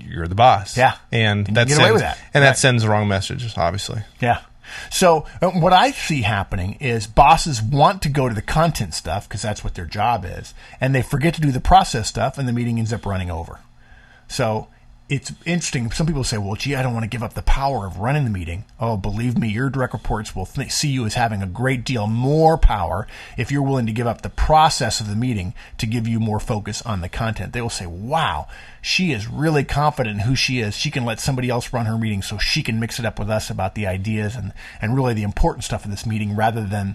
you're 0.00 0.28
the 0.28 0.34
boss. 0.34 0.76
Yeah. 0.76 0.96
and 1.12 1.46
that 1.48 1.66
get 1.66 1.76
sends, 1.76 1.78
away 1.80 1.92
with 1.92 2.00
that. 2.02 2.18
and 2.34 2.42
Right. 2.42 2.50
that 2.50 2.58
sends 2.58 2.82
the 2.82 2.88
wrong 2.88 3.08
messages. 3.08 3.56
Obviously, 3.56 4.02
Yeah. 4.20 4.40
So 4.90 5.26
uh, 5.42 5.48
what 5.50 5.72
I 5.72 5.90
see 5.90 6.22
happening 6.22 6.74
is 6.80 7.08
bosses 7.08 7.60
want 7.60 8.02
to 8.02 8.08
go 8.08 8.28
to 8.28 8.34
the 8.34 8.42
content 8.42 8.94
stuff 8.94 9.28
because 9.28 9.42
that's 9.42 9.64
what 9.64 9.74
their 9.74 9.84
job 9.84 10.24
is, 10.24 10.54
and 10.80 10.94
they 10.94 11.02
forget 11.02 11.34
to 11.34 11.40
do 11.40 11.50
the 11.50 11.60
process 11.60 12.06
stuff, 12.08 12.38
and 12.38 12.46
the 12.46 12.52
meeting 12.52 12.78
ends 12.78 12.92
up 12.92 13.04
running 13.04 13.30
over. 13.32 13.58
So 14.28 14.68
it's 15.10 15.32
interesting. 15.44 15.90
Some 15.90 16.06
people 16.06 16.22
say, 16.22 16.38
"Well, 16.38 16.54
gee, 16.54 16.76
I 16.76 16.82
don't 16.82 16.94
want 16.94 17.02
to 17.02 17.08
give 17.08 17.22
up 17.22 17.34
the 17.34 17.42
power 17.42 17.84
of 17.84 17.98
running 17.98 18.22
the 18.22 18.30
meeting." 18.30 18.64
Oh, 18.78 18.96
believe 18.96 19.36
me, 19.36 19.48
your 19.48 19.68
direct 19.68 19.92
reports 19.92 20.36
will 20.36 20.46
th- 20.46 20.70
see 20.70 20.88
you 20.88 21.04
as 21.04 21.14
having 21.14 21.42
a 21.42 21.46
great 21.46 21.84
deal 21.84 22.06
more 22.06 22.56
power 22.56 23.08
if 23.36 23.50
you're 23.50 23.60
willing 23.60 23.86
to 23.86 23.92
give 23.92 24.06
up 24.06 24.22
the 24.22 24.30
process 24.30 25.00
of 25.00 25.08
the 25.08 25.16
meeting 25.16 25.52
to 25.78 25.86
give 25.86 26.06
you 26.06 26.20
more 26.20 26.38
focus 26.38 26.80
on 26.82 27.00
the 27.00 27.08
content. 27.08 27.52
They 27.52 27.60
will 27.60 27.68
say, 27.68 27.86
"Wow, 27.86 28.46
she 28.80 29.10
is 29.10 29.26
really 29.26 29.64
confident 29.64 30.20
in 30.20 30.26
who 30.26 30.36
she 30.36 30.60
is. 30.60 30.76
She 30.76 30.92
can 30.92 31.04
let 31.04 31.18
somebody 31.18 31.50
else 31.50 31.72
run 31.72 31.86
her 31.86 31.98
meeting, 31.98 32.22
so 32.22 32.38
she 32.38 32.62
can 32.62 32.78
mix 32.78 33.00
it 33.00 33.04
up 33.04 33.18
with 33.18 33.28
us 33.28 33.50
about 33.50 33.74
the 33.74 33.88
ideas 33.88 34.36
and 34.36 34.52
and 34.80 34.94
really 34.94 35.12
the 35.12 35.24
important 35.24 35.64
stuff 35.64 35.84
of 35.84 35.90
this 35.90 36.06
meeting, 36.06 36.36
rather 36.36 36.64
than." 36.64 36.94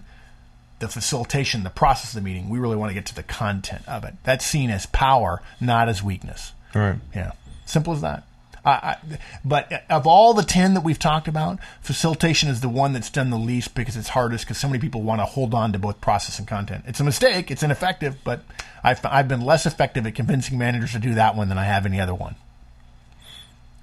the 0.79 0.89
facilitation, 0.89 1.63
the 1.63 1.69
process 1.69 2.09
of 2.09 2.15
the 2.15 2.21
meeting. 2.21 2.49
We 2.49 2.59
really 2.59 2.75
want 2.75 2.89
to 2.89 2.93
get 2.93 3.05
to 3.05 3.15
the 3.15 3.23
content 3.23 3.87
of 3.87 4.03
it. 4.03 4.13
That's 4.23 4.45
seen 4.45 4.69
as 4.69 4.85
power, 4.85 5.41
not 5.61 5.87
as 5.87 6.03
weakness. 6.03 6.51
all 6.75 6.81
right. 6.81 6.95
Yeah, 7.15 7.31
simple 7.65 7.93
as 7.93 8.01
that. 8.01 8.23
I, 8.63 8.71
I, 8.71 8.97
but 9.43 9.85
of 9.89 10.07
all 10.07 10.33
the 10.33 10.43
ten 10.43 10.73
that 10.73 10.81
we've 10.81 10.97
talked 10.97 11.27
about, 11.27 11.59
facilitation 11.81 12.49
is 12.49 12.61
the 12.61 12.69
one 12.69 12.93
that's 12.93 13.11
done 13.11 13.29
the 13.29 13.37
least 13.37 13.75
because 13.75 13.95
it's 13.95 14.09
hardest 14.09 14.45
because 14.45 14.57
so 14.57 14.67
many 14.67 14.79
people 14.79 15.03
want 15.03 15.21
to 15.21 15.25
hold 15.25 15.53
on 15.53 15.71
to 15.73 15.79
both 15.79 16.01
process 16.01 16.39
and 16.39 16.47
content. 16.47 16.83
It's 16.87 16.99
a 16.99 17.03
mistake. 17.03 17.51
It's 17.51 17.61
ineffective, 17.61 18.17
but 18.23 18.43
I've 18.83 19.05
I've 19.05 19.27
been 19.27 19.41
less 19.41 19.67
effective 19.67 20.07
at 20.07 20.15
convincing 20.15 20.57
managers 20.57 20.93
to 20.93 20.99
do 20.99 21.13
that 21.13 21.35
one 21.35 21.49
than 21.49 21.59
I 21.59 21.65
have 21.65 21.85
any 21.85 21.99
other 21.99 22.15
one. 22.15 22.35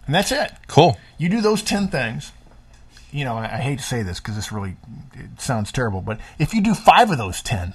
And 0.06 0.14
that's 0.14 0.32
it. 0.32 0.50
Cool. 0.66 0.98
You 1.18 1.28
do 1.28 1.40
those 1.40 1.62
10 1.62 1.88
things. 1.88 2.32
You 3.12 3.24
know, 3.24 3.36
I, 3.36 3.44
I 3.44 3.58
hate 3.58 3.78
to 3.78 3.84
say 3.84 4.02
this 4.02 4.18
because 4.20 4.34
this 4.34 4.50
really 4.50 4.76
it 5.14 5.40
sounds 5.40 5.70
terrible, 5.70 6.00
but 6.00 6.18
if 6.38 6.54
you 6.54 6.60
do 6.60 6.74
five 6.74 7.10
of 7.10 7.18
those 7.18 7.42
10, 7.42 7.74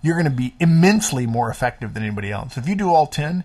you're 0.00 0.14
going 0.14 0.24
to 0.24 0.30
be 0.30 0.54
immensely 0.60 1.26
more 1.26 1.50
effective 1.50 1.94
than 1.94 2.02
anybody 2.02 2.30
else. 2.30 2.56
If 2.56 2.68
you 2.68 2.74
do 2.74 2.92
all 2.92 3.06
10, 3.06 3.44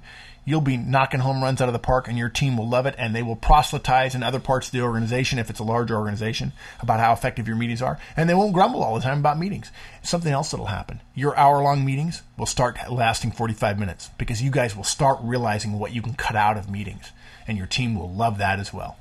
you'll 0.49 0.62
be 0.62 0.77
knocking 0.77 1.19
home 1.19 1.43
runs 1.43 1.62
out 1.62 1.69
of 1.69 1.73
the 1.73 1.79
park 1.79 2.07
and 2.07 2.17
your 2.17 2.27
team 2.27 2.57
will 2.57 2.67
love 2.67 2.88
it 2.88 2.95
and 2.97 3.15
they 3.15 3.21
will 3.21 3.35
proselytize 3.35 4.15
in 4.15 4.23
other 4.23 4.39
parts 4.39 4.67
of 4.67 4.71
the 4.71 4.81
organization 4.81 5.38
if 5.38 5.47
it's 5.47 5.59
a 5.59 5.63
larger 5.63 5.95
organization 5.95 6.51
about 6.79 6.99
how 6.99 7.13
effective 7.13 7.47
your 7.47 7.55
meetings 7.55 7.83
are 7.83 7.99
and 8.17 8.27
they 8.27 8.33
won't 8.33 8.51
grumble 8.51 8.83
all 8.83 8.95
the 8.95 9.01
time 9.01 9.19
about 9.19 9.38
meetings. 9.38 9.69
Something 10.01 10.33
else 10.33 10.49
that'll 10.49 10.65
happen. 10.65 11.01
Your 11.13 11.38
hour-long 11.38 11.85
meetings 11.85 12.23
will 12.35 12.47
start 12.47 12.79
lasting 12.89 13.31
45 13.31 13.77
minutes 13.77 14.09
because 14.17 14.41
you 14.41 14.49
guys 14.49 14.75
will 14.75 14.83
start 14.83 15.19
realizing 15.21 15.77
what 15.77 15.93
you 15.93 16.01
can 16.01 16.15
cut 16.15 16.35
out 16.35 16.57
of 16.57 16.67
meetings 16.67 17.12
and 17.47 17.55
your 17.55 17.67
team 17.67 17.93
will 17.93 18.12
love 18.12 18.39
that 18.39 18.57
as 18.57 18.73
well. 18.73 18.97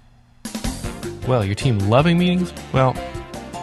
Well, 1.27 1.47
your 1.47 1.55
team 1.55 1.79
loving 1.79 2.19
meetings? 2.19 2.53
Well, 2.75 2.95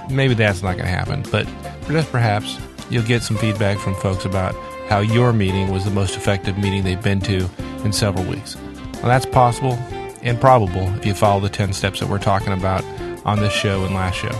maybe 0.09 0.33
that's 0.33 0.63
not 0.63 0.73
going 0.73 0.85
to 0.85 0.91
happen, 0.91 1.23
but 1.31 1.47
just 1.87 2.11
perhaps 2.11 2.57
you'll 2.89 3.03
get 3.03 3.21
some 3.21 3.37
feedback 3.37 3.77
from 3.77 3.93
folks 3.93 4.25
about 4.25 4.55
how 4.87 4.99
your 4.99 5.33
meeting 5.33 5.71
was 5.71 5.83
the 5.83 5.91
most 5.91 6.15
effective 6.15 6.57
meeting 6.57 6.83
they've 6.83 7.01
been 7.01 7.21
to 7.21 7.49
in 7.83 7.91
several 7.91 8.25
weeks. 8.25 8.55
That's 9.01 9.25
possible 9.25 9.73
and 10.21 10.39
probable 10.39 10.93
if 10.95 11.05
you 11.05 11.13
follow 11.13 11.39
the 11.39 11.49
10 11.49 11.73
steps 11.73 11.99
that 11.99 12.09
we're 12.09 12.19
talking 12.19 12.53
about 12.53 12.83
on 13.25 13.39
this 13.39 13.53
show 13.53 13.83
and 13.85 13.93
last 13.93 14.15
show. 14.15 14.35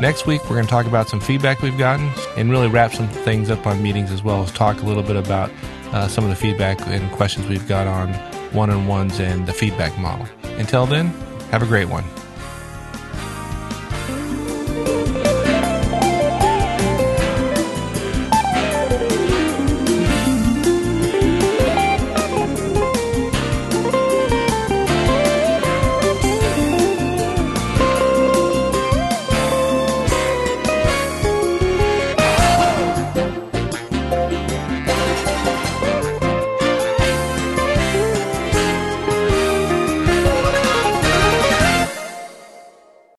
Next 0.00 0.26
week, 0.26 0.42
we're 0.44 0.56
going 0.56 0.64
to 0.64 0.70
talk 0.70 0.86
about 0.86 1.08
some 1.08 1.20
feedback 1.20 1.60
we've 1.60 1.76
gotten 1.76 2.10
and 2.36 2.50
really 2.50 2.68
wrap 2.68 2.92
some 2.92 3.08
things 3.08 3.50
up 3.50 3.66
on 3.66 3.82
meetings 3.82 4.10
as 4.10 4.22
well 4.22 4.42
as 4.42 4.50
talk 4.52 4.80
a 4.82 4.86
little 4.86 5.02
bit 5.02 5.16
about 5.16 5.50
uh, 5.92 6.08
some 6.08 6.24
of 6.24 6.30
the 6.30 6.36
feedback 6.36 6.80
and 6.86 7.10
questions 7.12 7.46
we've 7.46 7.68
got 7.68 7.86
on 7.86 8.12
one 8.52 8.70
on 8.70 8.86
ones 8.86 9.20
and 9.20 9.46
the 9.46 9.52
feedback 9.52 9.96
model. 9.98 10.26
Until 10.58 10.86
then, 10.86 11.08
have 11.50 11.62
a 11.62 11.66
great 11.66 11.88
one. 11.88 12.04